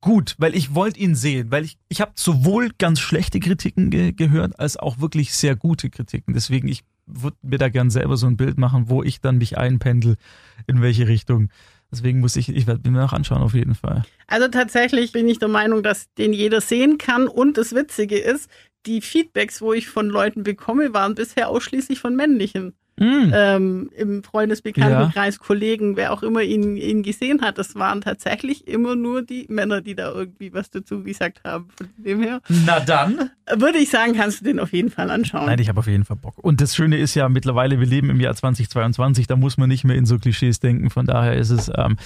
Gut, 0.03 0.33
weil 0.39 0.55
ich 0.55 0.73
wollte 0.73 0.99
ihn 0.99 1.13
sehen, 1.13 1.51
weil 1.51 1.63
ich, 1.63 1.77
ich 1.87 2.01
habe 2.01 2.13
sowohl 2.15 2.71
ganz 2.79 2.99
schlechte 2.99 3.39
Kritiken 3.39 3.91
ge 3.91 4.13
gehört, 4.13 4.59
als 4.59 4.75
auch 4.75 4.99
wirklich 4.99 5.31
sehr 5.31 5.55
gute 5.55 5.91
Kritiken. 5.91 6.33
Deswegen, 6.33 6.67
ich 6.67 6.83
würde 7.05 7.37
mir 7.43 7.59
da 7.59 7.69
gern 7.69 7.91
selber 7.91 8.17
so 8.17 8.25
ein 8.25 8.35
Bild 8.35 8.57
machen, 8.57 8.89
wo 8.89 9.03
ich 9.03 9.21
dann 9.21 9.37
mich 9.37 9.59
einpendel, 9.59 10.17
in 10.65 10.81
welche 10.81 11.07
Richtung. 11.07 11.49
Deswegen 11.91 12.21
muss 12.21 12.37
ich, 12.37 12.49
ich 12.49 12.67
werde 12.67 12.89
mir 12.89 12.99
noch 12.99 13.13
anschauen, 13.13 13.41
auf 13.41 13.53
jeden 13.53 13.75
Fall. 13.75 14.03
Also 14.27 14.47
tatsächlich 14.47 15.11
bin 15.11 15.27
ich 15.27 15.39
der 15.39 15.49
Meinung, 15.49 15.83
dass 15.83 16.13
den 16.13 16.31
jeder 16.31 16.61
sehen 16.61 16.97
kann. 16.97 17.27
Und 17.27 17.57
das 17.57 17.75
Witzige 17.75 18.17
ist, 18.17 18.49
die 18.85 19.01
Feedbacks, 19.01 19.61
wo 19.61 19.73
ich 19.73 19.87
von 19.87 20.09
Leuten 20.09 20.43
bekomme, 20.43 20.93
waren 20.93 21.15
bisher 21.15 21.49
ausschließlich 21.49 21.99
von 21.99 22.15
männlichen. 22.15 22.73
Mm. 23.01 23.31
Ähm, 23.33 23.89
Im 23.97 24.23
Freundesbekanntenkreis, 24.23 25.39
Kollegen, 25.39 25.95
wer 25.95 26.13
auch 26.13 26.21
immer 26.21 26.43
ihn, 26.43 26.77
ihn 26.77 27.01
gesehen 27.01 27.41
hat. 27.41 27.57
Das 27.57 27.73
waren 27.73 28.01
tatsächlich 28.01 28.67
immer 28.67 28.95
nur 28.95 29.23
die 29.23 29.47
Männer, 29.49 29.81
die 29.81 29.95
da 29.95 30.11
irgendwie 30.11 30.53
was 30.53 30.69
dazu 30.69 31.01
gesagt 31.01 31.43
haben. 31.43 31.69
Von 31.75 31.89
dem 31.97 32.21
her 32.21 32.41
Na 32.47 32.79
dann. 32.79 33.31
würde 33.55 33.79
ich 33.79 33.89
sagen, 33.89 34.13
kannst 34.13 34.41
du 34.41 34.45
den 34.45 34.59
auf 34.59 34.71
jeden 34.71 34.91
Fall 34.91 35.09
anschauen. 35.09 35.47
Nein, 35.47 35.57
ich 35.57 35.67
habe 35.67 35.79
auf 35.79 35.87
jeden 35.87 36.05
Fall 36.05 36.17
Bock. 36.17 36.37
Und 36.37 36.61
das 36.61 36.75
Schöne 36.75 36.97
ist 36.97 37.15
ja 37.15 37.27
mittlerweile, 37.27 37.79
wir 37.79 37.87
leben 37.87 38.11
im 38.11 38.19
Jahr 38.19 38.35
2022, 38.35 39.25
da 39.25 39.35
muss 39.35 39.57
man 39.57 39.67
nicht 39.67 39.83
mehr 39.83 39.95
in 39.95 40.05
so 40.05 40.19
Klischees 40.19 40.59
denken. 40.59 40.91
Von 40.91 41.07
daher 41.07 41.35
ist 41.37 41.49
es 41.49 41.71
ähm, 41.75 41.97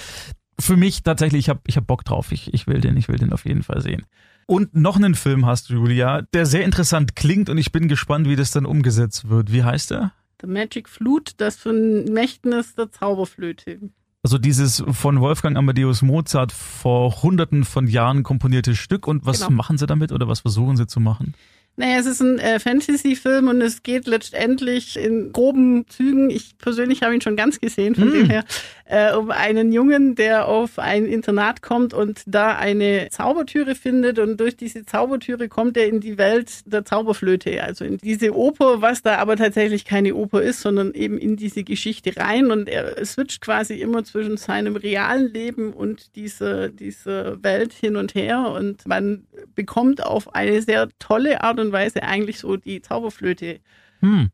für 0.58 0.78
mich 0.78 1.02
tatsächlich, 1.02 1.40
ich 1.40 1.48
habe 1.50 1.60
ich 1.66 1.76
hab 1.76 1.86
Bock 1.86 2.06
drauf. 2.06 2.32
Ich, 2.32 2.54
ich 2.54 2.66
will 2.66 2.80
den, 2.80 2.96
ich 2.96 3.08
will 3.08 3.16
den 3.16 3.34
auf 3.34 3.44
jeden 3.44 3.62
Fall 3.62 3.82
sehen. 3.82 4.06
Und 4.46 4.74
noch 4.74 4.96
einen 4.96 5.14
Film 5.14 5.44
hast 5.44 5.68
du, 5.68 5.74
Julia, 5.74 6.22
der 6.32 6.46
sehr 6.46 6.64
interessant 6.64 7.16
klingt 7.16 7.50
und 7.50 7.58
ich 7.58 7.70
bin 7.70 7.86
gespannt, 7.86 8.28
wie 8.28 8.36
das 8.36 8.52
dann 8.52 8.64
umgesetzt 8.64 9.28
wird. 9.28 9.52
Wie 9.52 9.64
heißt 9.64 9.92
er? 9.92 10.12
The 10.40 10.46
Magic 10.46 10.88
Flute, 10.88 11.32
das 11.36 11.56
Vermächtnis 11.56 12.74
der 12.74 12.90
Zauberflöte. 12.90 13.78
Also 14.22 14.38
dieses 14.38 14.82
von 14.90 15.20
Wolfgang 15.20 15.56
Amadeus 15.56 16.02
Mozart 16.02 16.50
vor 16.52 17.22
hunderten 17.22 17.64
von 17.64 17.86
Jahren 17.86 18.22
komponierte 18.22 18.74
Stück. 18.74 19.06
Und 19.06 19.24
was 19.24 19.38
Genau. 19.40 19.50
machen 19.52 19.78
sie 19.78 19.86
damit 19.86 20.10
oder 20.12 20.26
was 20.28 20.40
versuchen 20.40 20.76
sie 20.76 20.86
zu 20.86 20.98
machen? 21.00 21.34
Naja, 21.76 21.98
es 21.98 22.06
ist 22.06 22.20
ein 22.22 22.38
äh, 22.38 22.58
Fantasy-Film 22.58 23.48
und 23.48 23.60
es 23.60 23.82
geht 23.82 24.06
letztendlich 24.06 24.96
in 24.98 25.32
groben 25.32 25.86
Zügen, 25.88 26.30
ich 26.30 26.56
persönlich 26.58 27.02
habe 27.02 27.14
ihn 27.14 27.20
schon 27.20 27.36
ganz 27.36 27.60
gesehen, 27.60 27.94
von 27.94 28.08
Mm. 28.08 28.12
dem 28.12 28.30
her, 28.30 28.44
äh, 28.86 29.12
um 29.14 29.30
einen 29.30 29.72
Jungen, 29.72 30.14
der 30.14 30.46
auf 30.46 30.78
ein 30.78 31.04
Internat 31.04 31.60
kommt 31.60 31.92
und 31.92 32.22
da 32.26 32.56
eine 32.56 33.08
Zaubertüre 33.10 33.74
findet 33.74 34.18
und 34.18 34.38
durch 34.40 34.56
diese 34.56 34.86
Zaubertüre 34.86 35.48
kommt 35.48 35.76
er 35.76 35.86
in 35.86 36.00
die 36.00 36.16
Welt 36.18 36.50
der 36.64 36.84
Zauberflöte, 36.84 37.62
also 37.62 37.84
in 37.84 37.98
diese 37.98 38.34
Oper, 38.34 38.80
was 38.80 39.02
da 39.02 39.16
aber 39.18 39.36
tatsächlich 39.36 39.84
keine 39.84 40.14
Oper 40.14 40.40
ist, 40.42 40.60
sondern 40.60 40.94
eben 40.94 41.18
in 41.18 41.36
diese 41.36 41.62
Geschichte 41.64 42.16
rein. 42.16 42.50
Und 42.50 42.68
er 42.68 43.04
switcht 43.04 43.40
quasi 43.42 43.74
immer 43.74 44.04
zwischen 44.04 44.36
seinem 44.36 44.76
realen 44.76 45.32
Leben 45.32 45.72
und 45.72 46.14
dieser, 46.16 46.68
dieser 46.68 47.42
Welt 47.42 47.72
hin 47.72 47.96
und 47.96 48.14
her. 48.14 48.50
Und 48.50 48.86
man 48.86 49.26
bekommt 49.54 50.02
auf 50.02 50.34
eine 50.34 50.62
sehr 50.62 50.88
tolle 50.98 51.42
Art 51.42 51.58
und 51.60 51.65
Weise 51.72 52.02
eigentlich 52.02 52.38
so 52.38 52.56
die 52.56 52.80
Zauberflöte 52.82 53.60
Hm. 54.00 54.30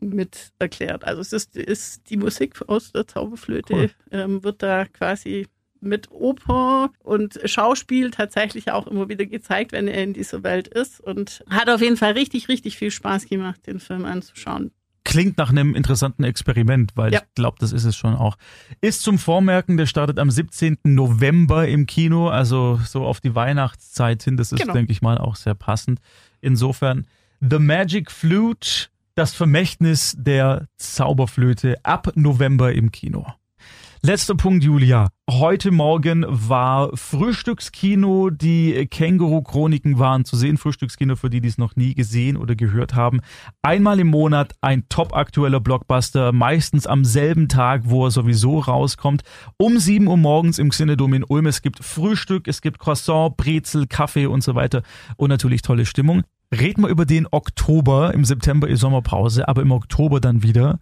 mit 0.00 0.52
erklärt. 0.58 1.04
Also 1.04 1.20
es 1.22 1.32
ist, 1.32 1.56
ist 1.56 2.10
die 2.10 2.16
Musik 2.16 2.60
aus 2.68 2.92
der 2.92 3.06
Zauberflöte 3.06 3.74
Cool. 3.74 3.90
ähm, 4.10 4.44
wird 4.44 4.62
da 4.62 4.84
quasi 4.84 5.46
mit 5.80 6.10
Oper 6.10 6.90
und 7.02 7.38
Schauspiel 7.44 8.10
tatsächlich 8.10 8.70
auch 8.72 8.86
immer 8.86 9.08
wieder 9.08 9.26
gezeigt, 9.26 9.72
wenn 9.72 9.88
er 9.88 10.02
in 10.02 10.12
dieser 10.14 10.42
Welt 10.42 10.68
ist 10.68 11.00
und 11.00 11.44
hat 11.48 11.68
auf 11.68 11.80
jeden 11.80 11.96
Fall 11.96 12.12
richtig, 12.12 12.48
richtig 12.48 12.76
viel 12.76 12.90
Spaß 12.90 13.26
gemacht, 13.28 13.66
den 13.66 13.78
Film 13.78 14.04
anzuschauen. 14.04 14.70
Klingt 15.04 15.38
nach 15.38 15.50
einem 15.50 15.76
interessanten 15.76 16.24
Experiment, 16.24 16.92
weil 16.96 17.12
Ja. 17.12 17.20
ich 17.20 17.34
glaube, 17.36 17.58
das 17.60 17.72
ist 17.72 17.84
es 17.84 17.94
schon 17.96 18.14
auch. 18.16 18.36
Ist 18.80 19.02
zum 19.02 19.18
Vormerken, 19.18 19.76
der 19.76 19.86
startet 19.86 20.18
am 20.18 20.30
17. 20.30 20.78
November 20.82 21.68
im 21.68 21.86
Kino, 21.86 22.28
also 22.28 22.80
so 22.84 23.04
auf 23.04 23.20
die 23.20 23.34
Weihnachtszeit 23.36 24.22
hin. 24.24 24.36
Das 24.36 24.50
ist, 24.50 24.60
Genau. 24.60 24.72
denke 24.72 24.90
ich 24.90 25.02
mal, 25.02 25.18
auch 25.18 25.36
sehr 25.36 25.54
passend. 25.54 26.00
Insofern 26.46 27.08
The 27.40 27.58
Magic 27.58 28.08
Flute, 28.08 28.86
das 29.16 29.34
Vermächtnis 29.34 30.14
der 30.16 30.68
Zauberflöte 30.76 31.74
ab 31.82 32.12
November 32.14 32.72
im 32.72 32.92
Kino. 32.92 33.26
Letzter 34.02 34.36
Punkt, 34.36 34.62
Julia. 34.62 35.08
Heute 35.28 35.72
Morgen 35.72 36.24
war 36.28 36.96
Frühstückskino. 36.96 38.30
Die 38.30 38.86
Känguru-Chroniken 38.86 39.98
waren 39.98 40.24
zu 40.24 40.36
sehen. 40.36 40.58
Frühstückskino 40.58 41.16
für 41.16 41.30
die, 41.30 41.40
die 41.40 41.48
es 41.48 41.58
noch 41.58 41.74
nie 41.74 41.94
gesehen 41.94 42.36
oder 42.36 42.54
gehört 42.54 42.94
haben. 42.94 43.20
Einmal 43.62 43.98
im 43.98 44.06
Monat 44.06 44.54
ein 44.60 44.88
top 44.88 45.16
aktueller 45.16 45.58
Blockbuster, 45.58 46.30
meistens 46.30 46.86
am 46.86 47.04
selben 47.04 47.48
Tag, 47.48 47.82
wo 47.86 48.04
er 48.04 48.12
sowieso 48.12 48.60
rauskommt. 48.60 49.22
Um 49.56 49.78
7 49.78 50.06
Uhr 50.06 50.16
morgens 50.16 50.60
im 50.60 50.68
Xinedom 50.68 51.12
in 51.14 51.24
Ulm. 51.24 51.46
Es 51.46 51.60
gibt 51.60 51.82
Frühstück, 51.82 52.46
es 52.46 52.60
gibt 52.60 52.78
Croissant, 52.78 53.36
Brezel, 53.36 53.88
Kaffee 53.88 54.26
und 54.26 54.44
so 54.44 54.54
weiter. 54.54 54.82
Und 55.16 55.30
natürlich 55.30 55.62
tolle 55.62 55.84
Stimmung. 55.84 56.22
Reden 56.54 56.82
wir 56.82 56.88
über 56.88 57.06
den 57.06 57.26
Oktober. 57.30 58.14
Im 58.14 58.24
September 58.24 58.68
ist 58.68 58.80
Sommerpause, 58.80 59.48
aber 59.48 59.62
im 59.62 59.72
Oktober 59.72 60.20
dann 60.20 60.42
wieder. 60.42 60.78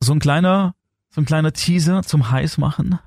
So 0.00 0.12
ein 0.12 0.18
kleiner 0.18 0.74
so 1.14 1.20
ein 1.20 1.26
kleiner 1.26 1.52
Teaser 1.52 2.02
zum 2.02 2.30
Heißmachen. 2.30 2.98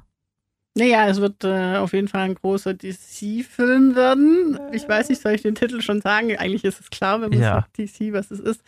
Naja, 0.77 1.07
es 1.07 1.19
wird 1.21 1.43
äh, 1.43 1.77
auf 1.77 1.93
jeden 1.93 2.07
Fall 2.07 2.21
ein 2.21 2.35
großer 2.35 2.73
DC-Film 2.73 3.95
werden. 3.95 4.59
Ich 4.73 4.87
weiß 4.87 5.09
nicht, 5.09 5.21
soll 5.21 5.31
ich 5.33 5.41
den 5.41 5.55
Titel 5.55 5.81
schon 5.81 6.01
sagen? 6.01 6.35
Eigentlich 6.37 6.65
ist 6.65 6.79
es 6.81 6.89
klar, 6.89 7.21
wenn 7.21 7.29
man 7.29 7.39
Ja. 7.39 7.53
sagt 7.55 7.77
DC, 7.79 8.13
was 8.13 8.29
es 8.29 8.39
ist. 8.39 8.61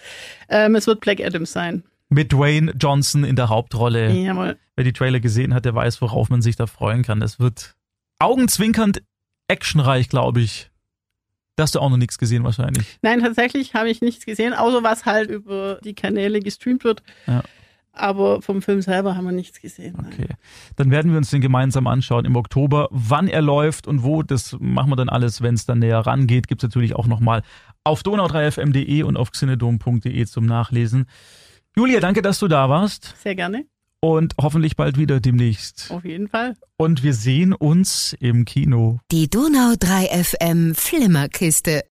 Ähm, 0.50 0.74
es 0.76 0.88
wird 0.88 1.02
Black 1.02 1.20
Adam 1.20 1.46
sein. 1.46 1.84
Mit 2.10 2.32
Dwayne 2.32 2.74
Johnson 2.80 3.24
in 3.26 3.36
der 3.36 3.50
Hauptrolle. 3.50 4.12
Jawohl. 4.12 4.58
Wer 4.76 4.84
die 4.86 4.94
Trailer 4.94 5.20
gesehen 5.20 5.54
hat, 5.54 5.66
der 5.66 5.76
weiß, 5.76 6.02
worauf 6.02 6.30
man 6.30 6.42
sich 6.42 6.56
da 6.56 6.66
freuen 6.66 7.04
kann. 7.04 7.20
Das 7.20 7.40
wird 7.40 7.76
augenzwinkernd 8.20 9.04
actionreich, 9.50 10.08
glaube 10.10 10.42
ich. 10.42 10.72
Da 11.58 11.64
hast 11.64 11.76
du 11.76 11.80
auch 11.80 11.90
noch 11.90 11.98
nichts 11.98 12.18
gesehen 12.18 12.44
wahrscheinlich. 12.44 13.00
Nein, 13.02 13.20
tatsächlich 13.20 13.74
habe 13.74 13.90
ich 13.90 14.02
nichts 14.02 14.26
gesehen, 14.26 14.54
außer 14.54 14.84
was 14.84 15.06
halt 15.06 15.30
über 15.30 15.80
die 15.84 15.96
Kanäle 15.96 16.40
gestreamt 16.40 16.84
wird. 16.84 17.02
Ja. 17.26 17.44
aber 17.94 18.44
vom 18.44 18.62
Film 18.62 18.82
selber 18.84 19.18
haben 19.18 19.26
wir 19.26 19.32
nichts 19.32 19.60
gesehen. 19.60 19.96
nein. 20.00 20.14
Okay. 20.14 20.28
Dann 20.76 20.92
werden 20.92 21.12
wir 21.12 21.18
uns 21.18 21.32
den 21.32 21.42
gemeinsam 21.42 21.88
anschauen 21.88 22.26
im 22.26 22.36
Oktober. 22.36 22.88
Wann 22.92 23.28
er 23.28 23.42
läuft 23.42 23.88
und 23.88 24.04
wo, 24.04 24.22
das 24.22 24.56
machen 24.60 24.92
wir 24.92 24.96
dann 24.96 25.10
alles, 25.10 25.42
wenn 25.42 25.56
es 25.56 25.66
dann 25.66 25.80
näher 25.80 26.00
rangeht. 26.00 26.48
Gibt 26.48 26.62
es 26.64 26.70
natürlich 26.70 26.96
auch 26.96 27.08
nochmal 27.08 27.42
auf 27.84 28.02
donau3fm.de 28.04 29.02
und 29.02 29.18
auf 29.18 29.32
xinedom.de 29.32 30.26
zum 30.28 30.46
Nachlesen. 30.46 31.08
Julia, 31.76 32.00
danke, 32.00 32.22
dass 32.22 32.38
du 32.38 32.48
da 32.48 32.70
warst 32.70 33.16
Sehr 33.24 33.34
gerne, 33.36 33.66
und 34.08 34.36
hoffentlich 34.40 34.78
bald 34.78 34.98
wieder 34.98 35.20
demnächst. 35.20 35.92
auf 35.92 36.06
jeden 36.06 36.30
Fall. 36.30 36.56
Und 36.78 37.04
wir 37.04 37.14
sehen 37.14 37.54
uns 37.54 38.16
im 38.22 38.46
Kino. 38.46 39.00
Die 39.12 39.30
Donau 39.30 39.74
3 39.78 40.24
FM 40.24 40.76
Flimmerkiste. 40.76 41.84